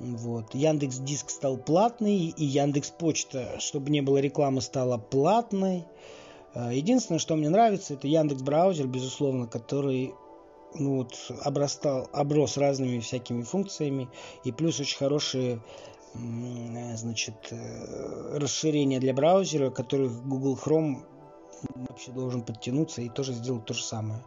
Вот. 0.00 0.54
Яндекс 0.54 0.98
Диск 0.98 1.30
стал 1.30 1.56
платный, 1.56 2.28
и 2.28 2.44
Яндекс 2.44 2.90
Почта, 2.90 3.58
чтобы 3.58 3.90
не 3.90 4.00
было 4.00 4.18
рекламы, 4.18 4.60
стала 4.60 4.98
платной. 4.98 5.84
А, 6.54 6.72
единственное, 6.72 7.18
что 7.18 7.36
мне 7.36 7.48
нравится, 7.48 7.94
это 7.94 8.06
Яндекс 8.06 8.42
Браузер, 8.42 8.86
безусловно, 8.86 9.46
который 9.46 10.14
ну 10.74 10.98
вот, 10.98 11.14
обрастал, 11.42 12.08
оброс 12.12 12.56
разными 12.56 13.00
всякими 13.00 13.42
функциями, 13.42 14.08
и 14.44 14.52
плюс 14.52 14.78
очень 14.80 14.98
хорошие 14.98 15.60
значит, 16.14 17.34
э, 17.50 18.38
расширения 18.38 18.98
для 18.98 19.12
браузера, 19.12 19.70
которых 19.70 20.26
Google 20.26 20.58
Chrome 20.62 21.02
вообще 21.74 22.12
должен 22.12 22.42
подтянуться 22.42 23.02
и 23.02 23.08
тоже 23.08 23.32
сделать 23.32 23.64
то 23.64 23.74
же 23.74 23.82
самое. 23.82 24.22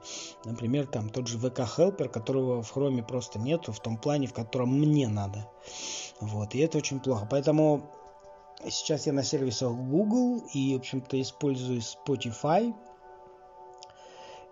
Например, 0.46 0.88
там 0.88 1.10
тот 1.10 1.28
же 1.28 1.38
VK 1.38 1.68
Helper, 1.78 2.10
которого 2.10 2.62
в 2.62 2.76
Chrome 2.76 3.04
просто 3.04 3.40
нету 3.40 3.72
в 3.72 3.80
том 3.80 3.98
плане, 3.98 4.28
в 4.28 4.34
котором 4.34 4.78
мне 4.80 5.08
надо. 5.08 5.48
Вот, 6.20 6.56
и 6.56 6.60
это 6.60 6.78
очень 6.78 7.00
плохо. 7.00 7.28
Поэтому 7.30 7.90
сейчас 8.70 9.08
я 9.08 9.14
на 9.14 9.24
сервисах 9.24 9.72
Google 9.74 10.44
и, 10.54 10.76
в 10.76 10.80
общем-то, 10.80 11.20
использую 11.22 11.82
Spotify. 11.82 12.74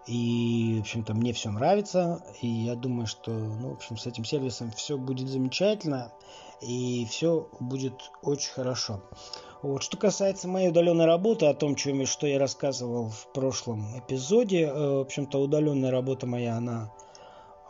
И, 0.07 0.77
в 0.77 0.81
общем-то, 0.81 1.13
мне 1.13 1.33
все 1.33 1.51
нравится. 1.51 2.23
И 2.41 2.47
я 2.47 2.75
думаю, 2.75 3.05
что, 3.05 3.31
ну, 3.31 3.69
в 3.69 3.73
общем, 3.73 3.97
с 3.97 4.07
этим 4.07 4.25
сервисом 4.25 4.71
все 4.71 4.97
будет 4.97 5.29
замечательно. 5.29 6.11
И 6.61 7.05
все 7.09 7.47
будет 7.59 7.93
очень 8.23 8.51
хорошо. 8.51 9.01
Вот. 9.61 9.83
Что 9.83 9.97
касается 9.97 10.47
моей 10.47 10.69
удаленной 10.69 11.05
работы, 11.05 11.45
о 11.45 11.53
том, 11.53 11.75
чем, 11.75 12.05
что 12.05 12.27
я 12.27 12.39
рассказывал 12.39 13.09
в 13.09 13.31
прошлом 13.33 13.99
эпизоде, 13.99 14.63
э, 14.63 14.71
в 14.71 15.01
общем-то, 15.01 15.37
удаленная 15.39 15.91
работа 15.91 16.25
моя, 16.25 16.55
она 16.55 16.91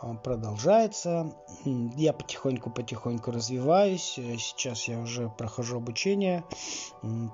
а, 0.01 0.13
продолжается. 0.13 1.33
Я 1.65 2.13
потихоньку-потихоньку 2.13 3.31
развиваюсь. 3.31 4.17
Э, 4.17 4.37
сейчас 4.37 4.87
я 4.87 4.99
уже 4.99 5.29
прохожу 5.29 5.77
обучение. 5.77 6.45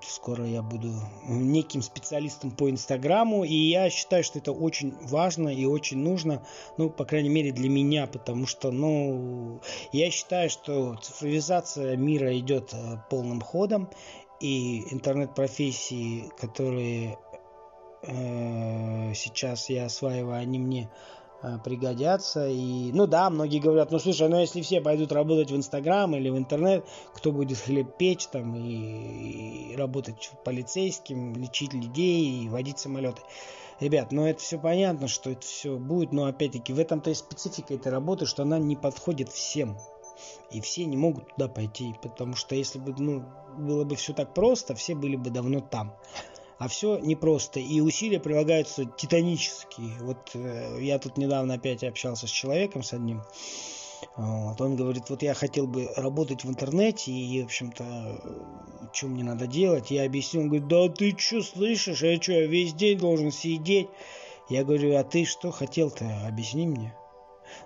Скоро 0.01 0.45
я 0.45 0.63
буду 0.63 0.91
неким 1.27 1.83
специалистом 1.83 2.49
по 2.49 2.69
Инстаграму. 2.69 3.43
И 3.43 3.53
я 3.53 3.89
считаю, 3.91 4.23
что 4.23 4.39
это 4.39 4.51
очень 4.51 4.95
важно 5.03 5.49
и 5.49 5.65
очень 5.65 5.99
нужно. 5.99 6.43
Ну, 6.77 6.89
по 6.89 7.05
крайней 7.05 7.29
мере, 7.29 7.51
для 7.51 7.69
меня. 7.69 8.07
Потому 8.07 8.47
что, 8.47 8.71
ну, 8.71 9.61
я 9.91 10.09
считаю, 10.09 10.49
что 10.49 10.95
цифровизация 10.95 11.95
мира 11.95 12.35
идет 12.37 12.73
э, 12.73 12.97
полным 13.11 13.41
ходом. 13.41 13.89
И 14.39 14.93
интернет-профессии, 14.93 16.31
которые 16.39 17.17
э, 18.03 19.13
сейчас 19.13 19.69
я 19.69 19.85
осваиваю, 19.85 20.37
они 20.37 20.59
мне 20.59 20.89
Э, 21.45 21.59
пригодятся. 21.63 22.47
И, 22.47 22.91
ну 22.91 23.05
да, 23.05 23.29
многие 23.29 23.59
говорят, 23.59 23.91
ну 23.91 23.99
слушай, 23.99 24.27
ну 24.27 24.39
если 24.39 24.61
все 24.61 24.81
пойдут 24.81 25.11
работать 25.11 25.51
в 25.51 25.55
Инстаграм 25.55 26.15
или 26.15 26.29
в 26.29 26.37
интернет, 26.37 26.85
кто 27.13 27.31
будет 27.31 27.59
хлеб 27.59 27.97
печь 27.97 28.25
там 28.27 28.55
и, 28.55 29.73
и 29.73 29.75
работать 29.75 30.31
полицейским, 30.43 31.35
лечить 31.35 31.73
людей 31.73 32.45
и 32.45 32.49
водить 32.49 32.79
самолеты. 32.79 33.21
Ребят, 33.79 34.11
ну 34.11 34.25
это 34.25 34.39
все 34.39 34.57
понятно, 34.57 35.07
что 35.07 35.29
это 35.29 35.41
все 35.41 35.77
будет, 35.77 36.13
но 36.13 36.25
опять-таки 36.25 36.73
в 36.73 36.79
этом-то 36.79 37.11
и 37.11 37.13
специфика 37.13 37.75
этой 37.75 37.91
работы, 37.91 38.25
что 38.25 38.41
она 38.41 38.57
не 38.57 38.75
подходит 38.75 39.29
всем. 39.29 39.77
И 40.51 40.61
все 40.61 40.85
не 40.85 40.97
могут 40.97 41.29
туда 41.35 41.47
пойти, 41.47 41.95
потому 42.01 42.35
что 42.35 42.55
если 42.55 42.79
бы 42.79 42.93
ну, 42.97 43.25
было 43.57 43.83
бы 43.83 43.95
все 43.95 44.13
так 44.13 44.33
просто, 44.33 44.75
все 44.75 44.95
были 44.95 45.15
бы 45.15 45.29
давно 45.29 45.59
там 45.59 45.95
а 46.57 46.67
все 46.67 46.97
непросто. 46.99 47.59
И 47.59 47.81
усилия 47.81 48.19
прилагаются 48.19 48.85
титанические. 48.85 49.97
Вот 50.01 50.31
э, 50.33 50.77
я 50.81 50.99
тут 50.99 51.17
недавно 51.17 51.55
опять 51.55 51.83
общался 51.83 52.27
с 52.27 52.31
человеком, 52.31 52.83
с 52.83 52.93
одним. 52.93 53.23
Вот, 54.17 54.61
он 54.61 54.75
говорит, 54.75 55.09
вот 55.09 55.23
я 55.23 55.33
хотел 55.33 55.67
бы 55.67 55.89
работать 55.95 56.43
в 56.43 56.49
интернете, 56.49 57.11
и, 57.11 57.41
в 57.41 57.45
общем-то, 57.45 58.21
что 58.93 59.07
мне 59.07 59.23
надо 59.23 59.47
делать? 59.47 59.89
Я 59.89 60.05
объяснил, 60.05 60.43
он 60.43 60.49
говорит, 60.49 60.67
да 60.67 60.87
ты 60.89 61.15
что 61.17 61.41
слышишь, 61.41 62.01
я 62.01 62.21
что, 62.21 62.33
я 62.33 62.45
весь 62.45 62.73
день 62.73 62.97
должен 62.97 63.31
сидеть? 63.31 63.87
Я 64.47 64.63
говорю, 64.63 64.95
а 64.95 65.03
ты 65.03 65.25
что 65.25 65.51
хотел-то, 65.51 66.27
объясни 66.27 66.67
мне. 66.67 66.95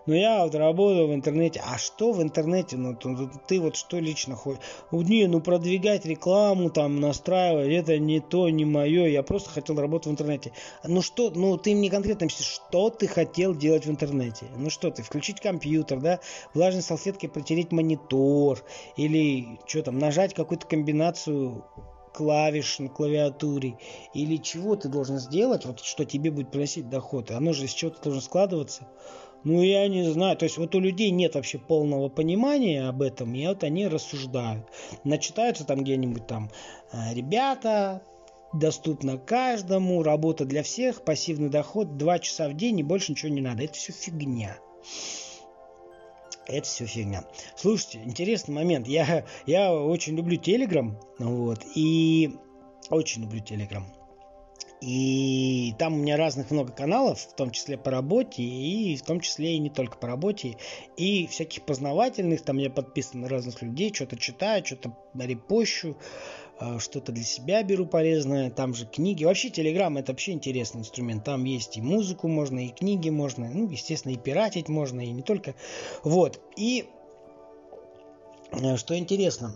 Но 0.05 0.15
я 0.15 0.43
вот 0.43 0.55
работаю 0.55 1.07
в 1.07 1.13
интернете. 1.13 1.61
А 1.65 1.77
что 1.77 2.11
в 2.11 2.21
интернете? 2.21 2.77
Ну, 2.77 2.95
ты, 2.95 3.15
ты 3.47 3.59
вот 3.59 3.75
что 3.75 3.99
лично 3.99 4.35
хочешь? 4.35 4.61
Не, 4.91 5.27
ну 5.27 5.41
продвигать 5.41 6.05
рекламу, 6.05 6.69
там, 6.69 6.99
настраивать, 6.99 7.71
это 7.71 7.97
не 7.97 8.19
то, 8.19 8.49
не 8.49 8.65
мое. 8.65 9.07
Я 9.07 9.23
просто 9.23 9.49
хотел 9.49 9.79
работать 9.79 10.07
в 10.07 10.11
интернете. 10.11 10.51
Ну 10.83 11.01
что, 11.01 11.29
ну 11.31 11.57
ты 11.57 11.75
мне 11.75 11.89
конкретно 11.89 12.29
что 12.29 12.89
ты 12.89 13.07
хотел 13.07 13.55
делать 13.55 13.85
в 13.85 13.89
интернете? 13.89 14.47
Ну 14.55 14.69
что 14.69 14.91
ты, 14.91 15.03
включить 15.03 15.39
компьютер, 15.39 15.99
да, 15.99 16.19
влажной 16.53 16.83
салфеткой 16.83 17.29
протереть 17.29 17.71
монитор, 17.71 18.63
или 18.97 19.59
что 19.65 19.83
там, 19.83 19.97
нажать 19.99 20.33
какую-то 20.33 20.67
комбинацию 20.67 21.65
клавиш 22.13 22.79
на 22.79 22.89
клавиатуре 22.89 23.77
или 24.13 24.37
чего 24.37 24.75
ты 24.75 24.89
должен 24.89 25.19
сделать, 25.19 25.65
вот 25.65 25.79
что 25.79 26.05
тебе 26.05 26.31
будет 26.31 26.51
приносить 26.51 26.89
доход. 26.89 27.31
Оно 27.31 27.53
же 27.53 27.65
из 27.65 27.71
чего-то 27.71 28.01
должно 28.03 28.21
складываться. 28.21 28.87
Ну, 29.43 29.61
я 29.61 29.87
не 29.87 30.03
знаю. 30.11 30.35
То 30.37 30.43
есть 30.43 30.57
вот 30.57 30.75
у 30.75 30.79
людей 30.79 31.11
нет 31.11 31.35
вообще 31.35 31.57
полного 31.57 32.09
понимания 32.09 32.87
об 32.87 33.01
этом, 33.01 33.33
и 33.33 33.47
вот 33.47 33.63
они 33.63 33.87
рассуждают. 33.87 34.65
Начитаются 35.03 35.65
там 35.65 35.83
где-нибудь 35.83 36.27
там 36.27 36.51
э, 36.91 37.13
ребята, 37.13 38.01
доступно 38.53 39.17
каждому, 39.17 40.03
работа 40.03 40.45
для 40.45 40.63
всех, 40.63 41.03
пассивный 41.03 41.49
доход, 41.49 41.97
два 41.97 42.19
часа 42.19 42.49
в 42.49 42.53
день 42.55 42.79
и 42.79 42.83
больше 42.83 43.11
ничего 43.11 43.31
не 43.31 43.41
надо. 43.41 43.63
Это 43.63 43.73
все 43.73 43.93
фигня. 43.93 44.57
Это 46.47 46.67
все 46.67 46.85
фигня. 46.85 47.23
Слушайте, 47.55 47.99
интересный 48.03 48.55
момент. 48.55 48.87
Я, 48.87 49.25
я 49.45 49.73
очень 49.73 50.15
люблю 50.15 50.35
Телеграм, 50.35 50.99
вот, 51.19 51.59
и 51.75 52.31
очень 52.89 53.21
люблю 53.21 53.39
Телеграм. 53.39 53.85
И 54.81 55.75
там 55.77 55.93
у 55.93 55.97
меня 55.97 56.15
разных 56.15 56.51
много 56.51 56.71
каналов, 56.71 57.19
в 57.19 57.33
том 57.35 57.51
числе 57.51 57.77
по 57.77 57.91
работе, 57.91 58.43
и 58.43 58.95
в 58.95 59.01
том 59.01 59.19
числе 59.19 59.55
и 59.55 59.59
не 59.59 59.69
только 59.69 59.97
по 59.97 60.07
работе, 60.07 60.55
и 60.95 61.27
всяких 61.27 61.63
познавательных, 61.63 62.41
там 62.41 62.57
я 62.57 62.69
подписан 62.69 63.21
на 63.21 63.29
разных 63.29 63.61
людей, 63.61 63.93
что-то 63.93 64.15
читаю, 64.15 64.65
что-то 64.65 64.95
репощу, 65.15 65.97
а, 66.59 66.79
что-то 66.79 67.11
для 67.11 67.23
себя 67.23 67.61
беру 67.63 67.85
полезное, 67.85 68.51
там 68.51 68.73
же 68.73 68.85
книги. 68.85 69.25
Вообще 69.25 69.49
Телеграм 69.49 69.97
это 69.97 70.13
вообще 70.13 70.31
интересный 70.31 70.81
инструмент. 70.81 71.25
Там 71.25 71.43
есть 71.43 71.77
и 71.77 71.81
музыку 71.81 72.29
можно, 72.29 72.65
и 72.65 72.69
книги 72.69 73.09
можно, 73.09 73.49
ну, 73.49 73.69
естественно, 73.69 74.13
и 74.13 74.17
пиратить 74.17 74.69
можно, 74.69 75.01
и 75.01 75.11
не 75.11 75.23
только. 75.23 75.55
Вот. 76.03 76.41
И 76.55 76.85
э, 78.51 78.77
что 78.77 78.97
интересно, 78.97 79.55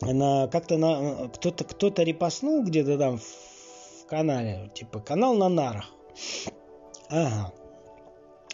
на, 0.00 0.48
как-то 0.48 0.76
на, 0.76 1.28
кто-то, 1.28 1.64
кто-то 1.64 2.02
репостнул 2.02 2.64
где-то 2.64 2.98
там 2.98 3.18
в 3.18 3.53
канале. 4.08 4.70
Типа 4.74 5.00
канал 5.00 5.34
на 5.34 5.48
нарах. 5.48 5.90
Ага. 7.08 7.52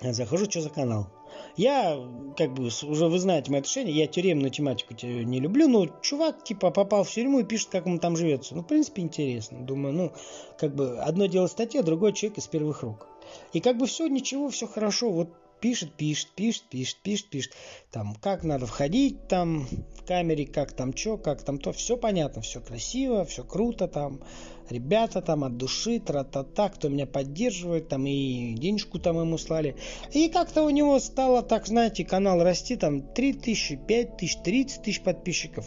Я 0.02 0.12
захожу, 0.12 0.46
что 0.46 0.60
за 0.60 0.70
канал? 0.70 1.08
Я, 1.56 1.98
как 2.36 2.54
бы, 2.54 2.66
уже 2.66 3.06
вы 3.06 3.18
знаете 3.18 3.50
мое 3.50 3.60
отношение, 3.60 3.94
я 3.94 4.06
тюремную 4.06 4.50
тематику 4.50 4.94
не 5.02 5.40
люблю, 5.40 5.68
но 5.68 5.86
чувак, 6.00 6.42
типа, 6.42 6.70
попал 6.70 7.04
в 7.04 7.10
тюрьму 7.10 7.40
и 7.40 7.44
пишет, 7.44 7.68
как 7.70 7.86
ему 7.86 7.98
там 7.98 8.16
живется. 8.16 8.54
Ну, 8.54 8.62
в 8.62 8.66
принципе, 8.66 9.02
интересно. 9.02 9.64
Думаю, 9.64 9.94
ну, 9.94 10.12
как 10.58 10.74
бы, 10.74 10.98
одно 10.98 11.26
дело 11.26 11.46
статья, 11.48 11.82
другой 11.82 12.12
человек 12.12 12.38
из 12.38 12.46
первых 12.46 12.82
рук. 12.82 13.06
И 13.52 13.60
как 13.60 13.76
бы 13.76 13.86
все, 13.86 14.06
ничего, 14.06 14.48
все 14.48 14.66
хорошо. 14.66 15.10
Вот 15.10 15.28
пишет, 15.60 15.92
пишет, 15.94 16.28
пишет, 16.34 16.64
пишет, 16.70 16.96
пишет, 17.02 17.26
пишет. 17.30 17.52
Там, 17.90 18.14
как 18.16 18.44
надо 18.44 18.66
входить 18.66 19.28
там 19.28 19.66
в 19.96 20.04
камере, 20.04 20.46
как 20.46 20.72
там 20.72 20.96
что, 20.96 21.16
как 21.16 21.42
там 21.42 21.58
то. 21.58 21.72
Все 21.72 21.96
понятно, 21.96 22.42
все 22.42 22.60
красиво, 22.60 23.24
все 23.24 23.44
круто 23.44 23.88
там. 23.88 24.20
Ребята 24.68 25.20
там 25.20 25.44
от 25.44 25.56
души, 25.56 25.98
тра-та-та, 25.98 26.68
кто 26.68 26.88
меня 26.88 27.06
поддерживает, 27.06 27.88
там 27.88 28.06
и 28.06 28.54
денежку 28.54 28.98
там 28.98 29.18
ему 29.18 29.36
слали. 29.36 29.76
И 30.12 30.28
как-то 30.28 30.62
у 30.62 30.70
него 30.70 30.98
стало, 31.00 31.42
так 31.42 31.66
знаете, 31.66 32.04
канал 32.04 32.42
расти, 32.42 32.76
там 32.76 33.02
3 33.02 33.32
тысячи, 33.34 33.76
5 33.76 34.16
тысяч, 34.16 34.36
30 34.42 34.82
тысяч 34.82 35.02
подписчиков. 35.02 35.66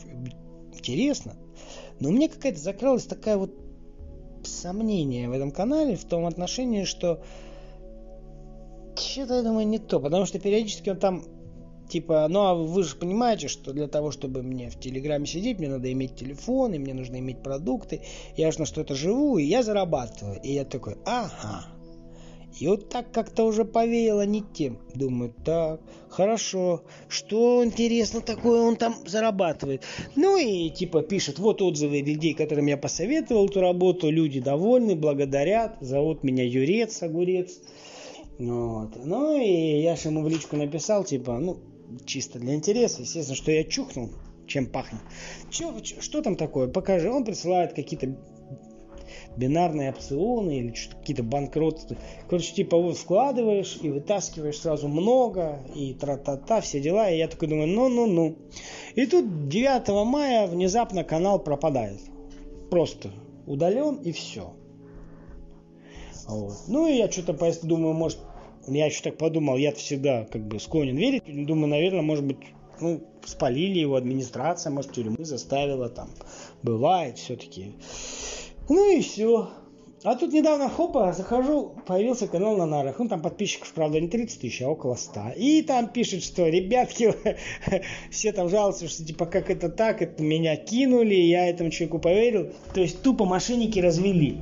Интересно. 0.73 1.35
Но 1.99 2.09
у 2.09 2.11
меня 2.11 2.29
какая-то 2.29 2.59
закралась 2.59 3.05
такая 3.05 3.37
вот 3.37 3.53
сомнение 4.43 5.29
в 5.29 5.33
этом 5.33 5.51
канале 5.51 5.95
в 5.95 6.05
том 6.05 6.25
отношении, 6.25 6.83
что 6.83 7.23
что-то, 8.99 9.35
я 9.35 9.41
думаю, 9.43 9.67
не 9.67 9.79
то, 9.79 9.99
потому 9.99 10.25
что 10.25 10.39
периодически 10.39 10.89
он 10.89 10.97
там 10.97 11.23
типа, 11.89 12.27
ну 12.29 12.39
а 12.41 12.55
вы 12.55 12.83
же 12.83 12.95
понимаете, 12.95 13.47
что 13.47 13.71
для 13.71 13.87
того, 13.87 14.11
чтобы 14.11 14.41
мне 14.41 14.69
в 14.69 14.79
Телеграме 14.79 15.25
сидеть, 15.25 15.59
мне 15.59 15.69
надо 15.69 15.91
иметь 15.91 16.15
телефон, 16.15 16.73
и 16.73 16.79
мне 16.79 16.93
нужно 16.93 17.17
иметь 17.19 17.43
продукты, 17.43 18.01
я 18.35 18.51
же 18.51 18.59
на 18.59 18.65
что-то 18.65 18.95
живу, 18.95 19.37
и 19.37 19.43
я 19.43 19.63
зарабатываю. 19.63 20.39
И 20.41 20.53
я 20.53 20.65
такой, 20.65 20.97
ага. 21.05 21.67
И 22.59 22.67
вот 22.67 22.89
так 22.89 23.11
как-то 23.11 23.45
уже 23.45 23.65
повеяло 23.65 24.25
не 24.25 24.41
тем. 24.41 24.79
Думаю, 24.93 25.33
так, 25.43 25.81
хорошо, 26.09 26.83
что 27.09 27.63
интересно 27.63 28.21
такое 28.21 28.61
он 28.61 28.75
там 28.75 28.95
зарабатывает. 29.05 29.83
Ну 30.15 30.37
и 30.37 30.69
типа 30.69 31.01
пишет, 31.01 31.39
вот 31.39 31.61
отзывы 31.61 32.01
людей, 32.01 32.33
которым 32.33 32.67
я 32.67 32.77
посоветовал 32.77 33.47
эту 33.47 33.61
работу, 33.61 34.09
люди 34.09 34.39
довольны, 34.39 34.95
благодарят, 34.95 35.77
зовут 35.81 36.23
меня 36.23 36.43
Юрец, 36.43 37.01
Огурец. 37.01 37.59
Вот. 38.39 38.95
Ну 39.03 39.39
и 39.39 39.81
я 39.81 39.95
же 39.95 40.09
ему 40.09 40.23
в 40.23 40.29
личку 40.29 40.55
написал, 40.55 41.03
типа, 41.03 41.39
ну, 41.39 41.57
чисто 42.05 42.39
для 42.39 42.55
интереса, 42.55 43.01
естественно, 43.01 43.35
что 43.35 43.51
я 43.51 43.63
чухнул, 43.63 44.09
чем 44.47 44.65
пахнет. 44.65 45.01
Че, 45.49 45.73
что 45.99 46.21
там 46.21 46.35
такое? 46.35 46.67
Покажи. 46.67 47.11
Он 47.11 47.23
присылает 47.23 47.73
какие-то 47.73 48.15
бинарные 49.37 49.91
опционы 49.91 50.59
или 50.59 50.73
какие-то 50.99 51.23
банкроты. 51.23 51.97
Короче, 52.29 52.53
типа 52.53 52.77
вот 52.77 52.97
вкладываешь 52.97 53.79
и 53.81 53.89
вытаскиваешь 53.89 54.59
сразу 54.59 54.87
много, 54.87 55.59
и 55.75 55.93
тра-та-та, 55.93 56.61
все 56.61 56.79
дела. 56.79 57.09
И 57.09 57.17
я 57.17 57.27
такой 57.27 57.47
думаю, 57.47 57.67
ну-ну-ну. 57.67 58.37
И 58.95 59.05
тут 59.05 59.47
9 59.47 60.05
мая 60.05 60.47
внезапно 60.47 61.03
канал 61.03 61.39
пропадает. 61.39 61.99
Просто 62.69 63.11
удален 63.45 63.95
и 63.95 64.11
все. 64.11 64.53
Вот. 66.27 66.55
Ну 66.67 66.87
и 66.87 66.97
я 66.97 67.11
что-то 67.11 67.33
думаю, 67.63 67.93
может, 67.93 68.19
я 68.67 68.85
еще 68.85 69.01
так 69.03 69.17
подумал, 69.17 69.57
я 69.57 69.71
всегда 69.73 70.25
как 70.25 70.45
бы 70.47 70.59
склонен 70.59 70.95
верить. 70.95 71.23
Думаю, 71.27 71.67
наверное, 71.67 72.01
может 72.01 72.25
быть, 72.25 72.37
ну, 72.79 73.01
спалили 73.25 73.79
его 73.79 73.95
администрация, 73.95 74.71
может, 74.71 74.93
тюрьмы 74.93 75.25
заставила 75.25 75.89
там. 75.89 76.09
Бывает 76.61 77.17
все-таки. 77.17 77.73
Ну 78.69 78.97
и 78.97 79.01
все. 79.01 79.49
А 80.03 80.15
тут 80.15 80.33
недавно, 80.33 80.69
хопа, 80.69 81.13
захожу, 81.13 81.75
появился 81.85 82.27
канал 82.27 82.57
на 82.57 82.65
нарах. 82.65 82.99
Ну, 82.99 83.07
там 83.07 83.21
подписчиков, 83.21 83.71
правда, 83.73 84.01
не 84.01 84.09
30 84.09 84.41
тысяч, 84.41 84.61
а 84.61 84.67
около 84.67 84.95
100. 84.95 85.31
И 85.37 85.61
там 85.61 85.87
пишет, 85.87 86.23
что, 86.23 86.45
ребятки, 86.49 87.13
все 88.11 88.33
там 88.33 88.49
жалуются, 88.49 88.89
что, 88.89 89.05
типа, 89.05 89.25
как 89.25 89.49
это 89.49 89.69
так, 89.69 90.01
это 90.01 90.21
меня 90.21 90.57
кинули, 90.57 91.15
я 91.15 91.47
этому 91.47 91.69
человеку 91.69 91.99
поверил. 91.99 92.51
То 92.73 92.81
есть, 92.81 93.01
тупо 93.01 93.23
мошенники 93.23 93.79
развели. 93.79 94.41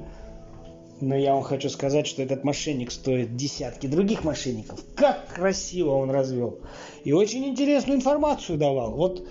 Но 1.02 1.16
я 1.16 1.34
вам 1.34 1.44
хочу 1.44 1.70
сказать, 1.70 2.06
что 2.06 2.22
этот 2.22 2.44
мошенник 2.44 2.92
стоит 2.92 3.36
десятки 3.36 3.88
других 3.88 4.24
мошенников. 4.24 4.80
Как 4.96 5.28
красиво 5.34 5.96
он 5.96 6.12
развел. 6.12 6.60
И 7.04 7.12
очень 7.12 7.46
интересную 7.46 7.98
информацию 7.98 8.60
давал. 8.60 8.92
Вот 8.92 9.28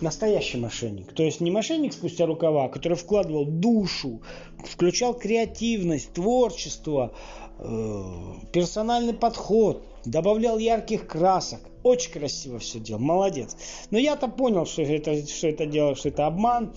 настоящий 0.00 0.58
мошенник. 0.58 1.12
То 1.12 1.22
есть 1.22 1.40
не 1.40 1.50
мошенник 1.50 1.92
спустя 1.92 2.26
рукава, 2.26 2.68
который 2.68 2.96
вкладывал 2.96 3.46
душу, 3.46 4.20
включал 4.64 5.14
креативность, 5.14 6.12
творчество, 6.12 7.12
э, 7.58 8.04
персональный 8.52 9.14
подход, 9.14 9.82
добавлял 10.04 10.58
ярких 10.58 11.06
красок. 11.06 11.60
Очень 11.82 12.12
красиво 12.12 12.58
все 12.58 12.78
делал, 12.78 13.00
молодец. 13.00 13.56
Но 13.90 13.98
я-то 13.98 14.28
понял, 14.28 14.66
что 14.66 14.82
это, 14.82 15.26
что 15.26 15.48
это 15.48 15.64
дело, 15.64 15.94
что 15.94 16.10
это 16.10 16.26
обман. 16.26 16.74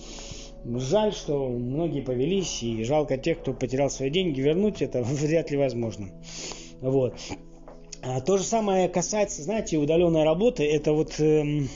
Жаль, 0.64 1.12
что 1.12 1.48
многие 1.48 2.00
повелись, 2.00 2.62
и 2.62 2.84
жалко 2.84 3.18
тех, 3.18 3.40
кто 3.40 3.52
потерял 3.52 3.90
свои 3.90 4.10
деньги, 4.10 4.40
вернуть 4.40 4.80
это 4.80 5.02
вряд 5.04 5.50
ли 5.50 5.56
возможно. 5.56 6.08
Вот. 6.80 7.14
А 8.02 8.20
то 8.20 8.38
же 8.38 8.44
самое 8.44 8.88
касается, 8.88 9.42
знаете, 9.42 9.78
удаленной 9.78 10.24
работы. 10.24 10.64
Это 10.64 10.92
вот 10.92 11.18
эм, 11.20 11.68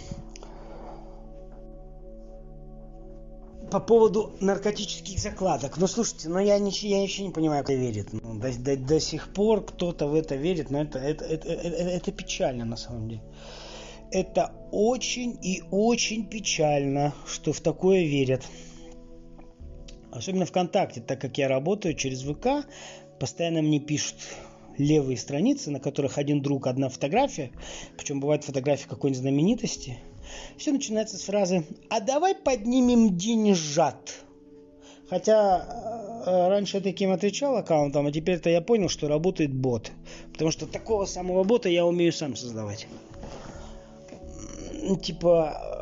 по 3.70 3.80
поводу 3.80 4.32
наркотических 4.40 5.18
закладок. 5.18 5.76
Ну, 5.78 5.86
слушайте, 5.86 6.28
ну 6.28 6.38
я, 6.38 6.58
ничего, 6.58 6.90
я 6.90 7.02
еще 7.02 7.22
не 7.22 7.30
понимаю, 7.30 7.64
кто 7.64 7.74
верит. 7.74 8.08
Ну, 8.12 8.38
до, 8.38 8.52
до, 8.58 8.76
до 8.76 9.00
сих 9.00 9.32
пор 9.32 9.64
кто-то 9.64 10.06
в 10.06 10.14
это 10.14 10.34
верит, 10.34 10.70
но 10.70 10.82
это, 10.82 10.98
это, 10.98 11.24
это, 11.24 11.48
это, 11.48 11.76
это 11.76 12.12
печально 12.12 12.64
на 12.64 12.76
самом 12.76 13.08
деле. 13.08 13.22
Это 14.10 14.52
очень 14.72 15.38
и 15.42 15.62
очень 15.70 16.26
печально, 16.26 17.14
что 17.26 17.52
в 17.52 17.60
такое 17.60 18.04
верят. 18.04 18.42
Особенно 20.12 20.46
ВКонтакте, 20.46 21.00
так 21.00 21.20
как 21.20 21.38
я 21.38 21.48
работаю 21.48 21.94
через 21.94 22.22
ВК, 22.22 22.66
постоянно 23.18 23.62
мне 23.62 23.80
пишут 23.80 24.16
левые 24.78 25.16
страницы, 25.16 25.70
на 25.70 25.80
которых 25.80 26.18
один 26.18 26.40
друг, 26.40 26.66
одна 26.66 26.88
фотография, 26.88 27.50
причем 27.96 28.20
бывает 28.20 28.44
фотография 28.44 28.88
какой-нибудь 28.88 29.20
знаменитости– 29.20 29.98
все 30.56 30.72
начинается 30.72 31.16
с 31.16 31.22
фразы 31.22 31.64
«А 31.88 32.00
давай 32.00 32.34
поднимем 32.34 33.16
деньжат». 33.16 34.24
Хотя 35.08 36.22
э, 36.26 36.48
раньше 36.48 36.78
я 36.78 36.82
таким 36.82 37.12
отвечал 37.12 37.56
аккаунтом, 37.56 38.06
а 38.06 38.12
теперь-то 38.12 38.50
я 38.50 38.60
понял, 38.60 38.90
что 38.90 39.08
работает 39.08 39.54
бот. 39.54 39.90
Потому 40.32 40.50
что 40.50 40.66
такого 40.66 41.06
самого 41.06 41.44
бота 41.44 41.70
я 41.70 41.86
умею 41.86 42.12
сам 42.12 42.36
создавать. 42.36 42.86
Типа, 45.02 45.77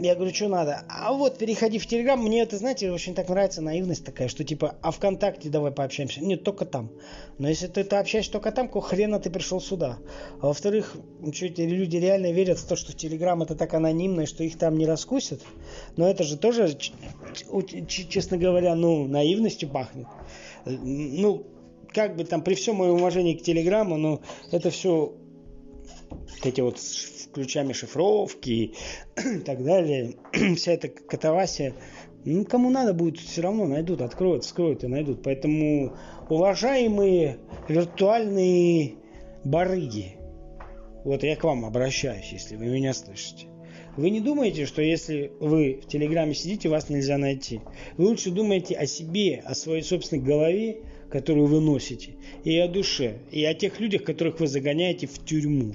я 0.00 0.14
говорю, 0.14 0.34
что 0.34 0.48
надо? 0.48 0.84
А 0.88 1.12
вот, 1.12 1.38
переходи 1.38 1.78
в 1.78 1.86
Телеграм. 1.86 2.20
Мне 2.20 2.42
это, 2.42 2.56
знаете, 2.56 2.90
очень 2.90 3.14
так 3.14 3.28
нравится 3.28 3.60
наивность 3.60 4.04
такая, 4.04 4.28
что 4.28 4.44
типа, 4.44 4.76
а 4.80 4.90
ВКонтакте 4.90 5.48
давай 5.48 5.72
пообщаемся. 5.72 6.24
Нет, 6.24 6.44
только 6.44 6.64
там. 6.64 6.90
Но 7.38 7.48
если 7.48 7.66
ты, 7.66 7.84
ты 7.84 7.96
общаешься 7.96 8.32
только 8.32 8.52
там, 8.52 8.68
какого 8.68 8.84
хрена 8.84 9.18
ты 9.20 9.30
пришел 9.30 9.60
сюда? 9.60 9.98
А 10.40 10.46
во-вторых, 10.46 10.96
что 11.32 11.46
эти 11.46 11.62
люди 11.62 11.96
реально 11.96 12.32
верят 12.32 12.58
в 12.58 12.66
то, 12.66 12.76
что 12.76 12.92
Телеграм 12.92 13.42
это 13.42 13.54
так 13.54 13.74
анонимно, 13.74 14.22
и 14.22 14.26
что 14.26 14.44
их 14.44 14.58
там 14.58 14.76
не 14.78 14.86
раскусят. 14.86 15.42
Но 15.96 16.08
это 16.08 16.24
же 16.24 16.36
тоже, 16.36 16.76
честно 17.88 18.38
говоря, 18.38 18.74
ну, 18.74 19.06
наивностью 19.06 19.68
пахнет. 19.68 20.06
Ну, 20.64 21.46
как 21.92 22.16
бы 22.16 22.24
там, 22.24 22.42
при 22.42 22.54
всем 22.54 22.76
моем 22.76 22.94
уважении 22.94 23.34
к 23.34 23.42
Телеграму, 23.42 23.96
но 23.96 24.20
это 24.50 24.70
все 24.70 25.14
эти 26.46 26.60
вот 26.60 26.78
ключами 27.32 27.72
шифровки 27.72 28.50
и 28.50 28.74
так 29.44 29.64
далее, 29.64 30.16
вся 30.56 30.72
эта 30.72 30.88
катавасия, 30.88 31.74
ну, 32.24 32.44
кому 32.44 32.70
надо 32.70 32.92
будет, 32.94 33.18
все 33.18 33.42
равно 33.42 33.66
найдут, 33.66 34.00
откроют, 34.00 34.44
вскроют 34.44 34.84
и 34.84 34.88
найдут. 34.88 35.22
Поэтому, 35.22 35.96
уважаемые 36.28 37.38
виртуальные 37.68 38.96
барыги, 39.44 40.16
вот 41.04 41.22
я 41.22 41.36
к 41.36 41.44
вам 41.44 41.64
обращаюсь, 41.64 42.32
если 42.32 42.56
вы 42.56 42.66
меня 42.66 42.92
слышите. 42.92 43.46
Вы 43.96 44.10
не 44.10 44.20
думаете, 44.20 44.66
что 44.66 44.82
если 44.82 45.32
вы 45.40 45.80
в 45.82 45.88
Телеграме 45.88 46.34
сидите, 46.34 46.68
вас 46.68 46.88
нельзя 46.88 47.18
найти. 47.18 47.60
Вы 47.96 48.06
лучше 48.06 48.30
думаете 48.30 48.76
о 48.76 48.86
себе, 48.86 49.42
о 49.44 49.54
своей 49.54 49.82
собственной 49.82 50.22
голове, 50.22 50.82
которую 51.10 51.46
вы 51.46 51.60
носите, 51.60 52.14
и 52.44 52.56
о 52.58 52.68
душе, 52.68 53.18
и 53.32 53.44
о 53.44 53.54
тех 53.54 53.80
людях, 53.80 54.04
которых 54.04 54.38
вы 54.40 54.46
загоняете 54.46 55.06
в 55.06 55.24
тюрьму. 55.24 55.74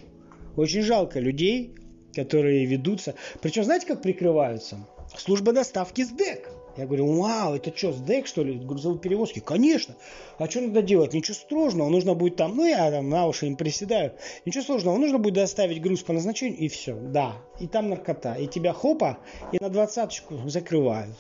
Очень 0.56 0.82
жалко 0.82 1.20
людей, 1.20 1.76
которые 2.14 2.66
ведутся. 2.66 3.16
Причем 3.42 3.64
знаете, 3.64 3.88
как 3.88 4.02
прикрываются? 4.02 4.78
Служба 5.18 5.54
доставки 5.54 6.04
СДЭК. 6.04 6.50
Я 6.76 6.88
говорю, 6.88 7.22
вау, 7.22 7.54
это 7.54 7.76
что, 7.76 7.94
СДЭК, 7.94 8.26
что 8.26 8.44
ли, 8.44 8.58
грузовые 8.58 9.00
перевозки? 9.00 9.40
Конечно. 9.40 9.96
А 10.40 10.50
что 10.50 10.62
надо 10.62 10.82
делать? 10.82 11.14
Ничего 11.14 11.36
сложного. 11.36 11.90
Нужно 11.90 12.16
будет 12.16 12.36
там, 12.36 12.56
ну 12.56 12.66
я 12.66 12.90
там 12.90 13.10
на 13.10 13.28
уши 13.28 13.46
им 13.46 13.56
приседаю. 13.56 14.14
Ничего 14.46 14.64
сложного. 14.64 14.98
Нужно 14.98 15.20
будет 15.20 15.36
доставить 15.36 15.82
груз 15.82 16.02
по 16.02 16.14
назначению 16.14 16.58
и 16.58 16.68
все. 16.70 16.96
Да. 16.96 17.36
И 17.60 17.68
там 17.68 17.90
наркота. 17.90 18.34
И 18.36 18.48
тебя 18.48 18.74
хопа, 18.74 19.20
и 19.52 19.60
на 19.60 19.70
двадцаточку 19.70 20.50
закрывают. 20.50 21.16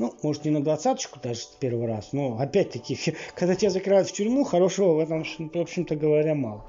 Ну, 0.00 0.12
может 0.22 0.44
не 0.44 0.50
на 0.50 0.64
двадцаточку 0.64 1.20
даже 1.20 1.42
первый 1.60 1.86
раз, 1.86 2.12
но 2.12 2.36
опять-таки, 2.40 2.98
когда 3.36 3.54
тебя 3.54 3.70
закрывают 3.70 4.08
в 4.08 4.12
тюрьму, 4.12 4.42
хорошего 4.42 4.94
в 4.94 4.98
этом, 4.98 5.22
в 5.24 5.56
общем-то 5.56 5.94
говоря, 5.94 6.34
мало. 6.34 6.64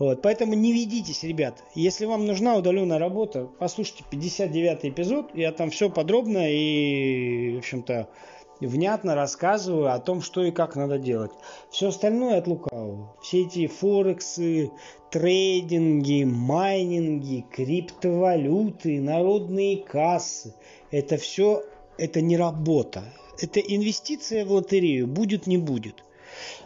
Вот, 0.00 0.22
поэтому 0.22 0.54
не 0.54 0.72
ведитесь, 0.72 1.24
ребят. 1.24 1.62
Если 1.74 2.06
вам 2.06 2.24
нужна 2.24 2.56
удаленная 2.56 2.98
работа, 2.98 3.50
послушайте 3.58 4.02
59 4.10 4.86
эпизод. 4.86 5.32
Я 5.34 5.52
там 5.52 5.68
все 5.68 5.90
подробно 5.90 6.50
и, 6.50 7.54
в 7.54 7.58
общем-то, 7.58 8.08
внятно 8.60 9.14
рассказываю 9.14 9.92
о 9.92 9.98
том, 9.98 10.22
что 10.22 10.42
и 10.42 10.52
как 10.52 10.74
надо 10.74 10.98
делать. 10.98 11.32
Все 11.70 11.88
остальное 11.88 12.38
от 12.38 12.46
лукавого. 12.46 13.14
Все 13.20 13.42
эти 13.42 13.66
форексы, 13.66 14.70
трейдинги, 15.10 16.24
майнинги, 16.24 17.44
криптовалюты, 17.50 19.02
народные 19.02 19.76
кассы. 19.76 20.54
Это 20.90 21.18
все, 21.18 21.62
это 21.98 22.22
не 22.22 22.38
работа. 22.38 23.04
Это 23.38 23.60
инвестиция 23.60 24.46
в 24.46 24.52
лотерею. 24.52 25.06
Будет, 25.06 25.46
не 25.46 25.58
будет. 25.58 26.04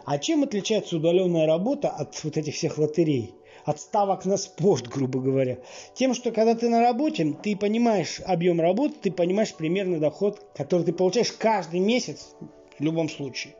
А 0.05 0.17
чем 0.17 0.43
отличается 0.43 0.97
удаленная 0.97 1.45
работа 1.45 1.89
от 1.89 2.23
вот 2.23 2.37
этих 2.37 2.55
всех 2.55 2.77
лотерей? 2.77 3.33
От 3.63 3.79
ставок 3.79 4.25
на 4.25 4.37
спорт, 4.37 4.87
грубо 4.87 5.19
говоря. 5.19 5.57
Тем, 5.95 6.13
что 6.13 6.31
когда 6.31 6.53
ты 6.53 6.69
на 6.69 6.81
работе, 6.81 7.35
ты 7.41 7.55
понимаешь 7.55 8.21
объем 8.23 8.61
работы, 8.61 8.95
ты 9.01 9.11
понимаешь 9.11 9.55
примерный 9.55 9.99
доход, 9.99 10.39
который 10.55 10.83
ты 10.83 10.93
получаешь 10.93 11.31
каждый 11.31 11.79
месяц 11.79 12.35
в 12.77 12.83
любом 12.83 13.09
случае. 13.09 13.55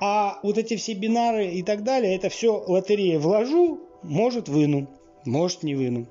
А 0.00 0.40
вот 0.42 0.58
эти 0.58 0.76
все 0.76 0.94
бинары 0.94 1.46
и 1.46 1.62
так 1.62 1.84
далее, 1.84 2.16
это 2.16 2.28
все 2.28 2.64
лотерея. 2.66 3.20
Вложу, 3.20 3.80
может 4.02 4.48
выну, 4.48 4.88
может 5.24 5.62
не 5.62 5.76
выну. 5.76 6.06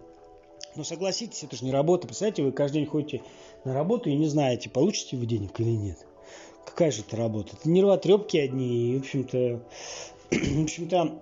Но 0.75 0.83
согласитесь, 0.83 1.43
это 1.43 1.57
же 1.57 1.65
не 1.65 1.71
работа. 1.71 2.07
Представляете, 2.07 2.43
вы 2.43 2.51
каждый 2.53 2.79
день 2.79 2.87
ходите 2.87 3.21
на 3.65 3.73
работу 3.73 4.09
и 4.09 4.15
не 4.15 4.27
знаете, 4.27 4.69
получите 4.69 5.17
вы 5.17 5.25
денег 5.25 5.59
или 5.59 5.71
нет 5.71 6.05
какая 6.65 6.91
же 6.91 7.01
это 7.01 7.17
работа? 7.17 7.55
Это 7.59 7.69
нервотрепки 7.69 8.37
одни, 8.37 8.93
и, 8.93 8.97
в 8.97 9.01
общем-то, 9.01 9.61
в 10.31 10.63
общем-то, 10.63 11.19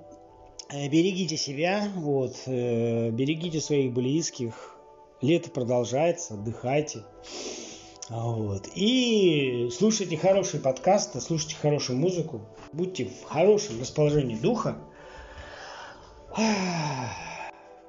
э, 0.69 0.87
берегите 0.87 1.37
себя, 1.37 1.91
вот, 1.95 2.35
э, 2.45 3.09
берегите 3.11 3.61
своих 3.61 3.93
близких, 3.93 4.75
лето 5.21 5.49
продолжается, 5.49 6.33
отдыхайте, 6.35 7.03
вот, 8.09 8.67
и 8.75 9.69
слушайте 9.71 10.17
хорошие 10.17 10.61
подкасты, 10.61 11.21
слушайте 11.21 11.55
хорошую 11.55 11.99
музыку, 11.99 12.41
будьте 12.71 13.05
в 13.05 13.23
хорошем 13.23 13.79
расположении 13.79 14.35
духа, 14.35 14.77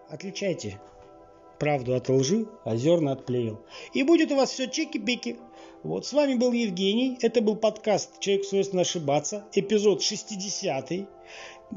отличайте 0.09 0.81
правду 1.59 1.95
от 1.95 2.09
лжи, 2.09 2.47
а 2.65 2.77
зерна 2.77 3.13
от 3.13 3.27
плевел. 3.27 3.61
И 3.93 4.03
будет 4.03 4.31
у 4.33 4.37
вас 4.37 4.51
все 4.51 4.67
чики-пики. 4.67 5.39
Вот, 5.85 6.07
с 6.07 6.15
вами 6.15 6.35
был 6.35 6.53
Евгений. 6.53 7.19
Это 7.21 7.43
был 7.43 7.57
подкаст 7.57 8.19
«Человек 8.19 8.47
свойственно 8.47 8.83
ошибаться», 8.83 9.45
эпизод 9.53 10.01
60 10.01 10.91
-й. 10.91 11.07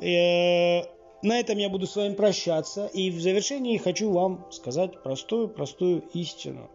Э, 0.02 0.88
на 1.22 1.38
этом 1.38 1.58
я 1.58 1.68
буду 1.68 1.88
с 1.88 1.96
вами 1.98 2.14
прощаться. 2.14 2.90
И 2.94 3.12
в 3.12 3.20
завершении 3.20 3.78
хочу 3.78 4.10
вам 4.10 4.46
сказать 4.50 5.04
простую-простую 5.04 6.06
истину. 6.14 6.70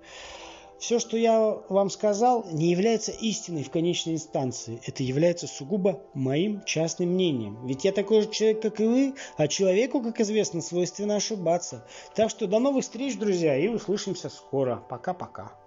Все, 0.78 0.99
что 0.99 1.16
я 1.16 1.57
вам 1.70 1.89
сказал, 1.89 2.45
не 2.53 2.70
является 2.70 3.12
истиной 3.12 3.62
в 3.62 3.70
конечной 3.70 4.12
инстанции. 4.16 4.83
Это 4.85 5.03
является 5.03 5.47
сугубо 5.47 6.03
моим 6.12 6.62
частным 6.66 7.14
мнением. 7.14 7.66
Ведь 7.66 7.87
я 7.87 7.93
такой 7.93 8.20
же 8.20 8.30
человек, 8.30 8.61
как 8.61 8.78
и 8.78 8.85
вы, 8.85 9.14
а 9.39 9.49
человеку, 9.49 10.03
как 10.03 10.20
известно, 10.20 10.61
свойственно 10.61 11.16
ошибаться. 11.16 11.87
Так 12.14 12.28
что 12.28 12.47
до 12.47 12.59
новых 12.59 12.83
встреч, 12.83 13.16
друзья, 13.16 13.57
и 13.57 13.68
услышимся 13.68 14.28
скоро. 14.28 14.85
Пока-пока. 14.91 15.61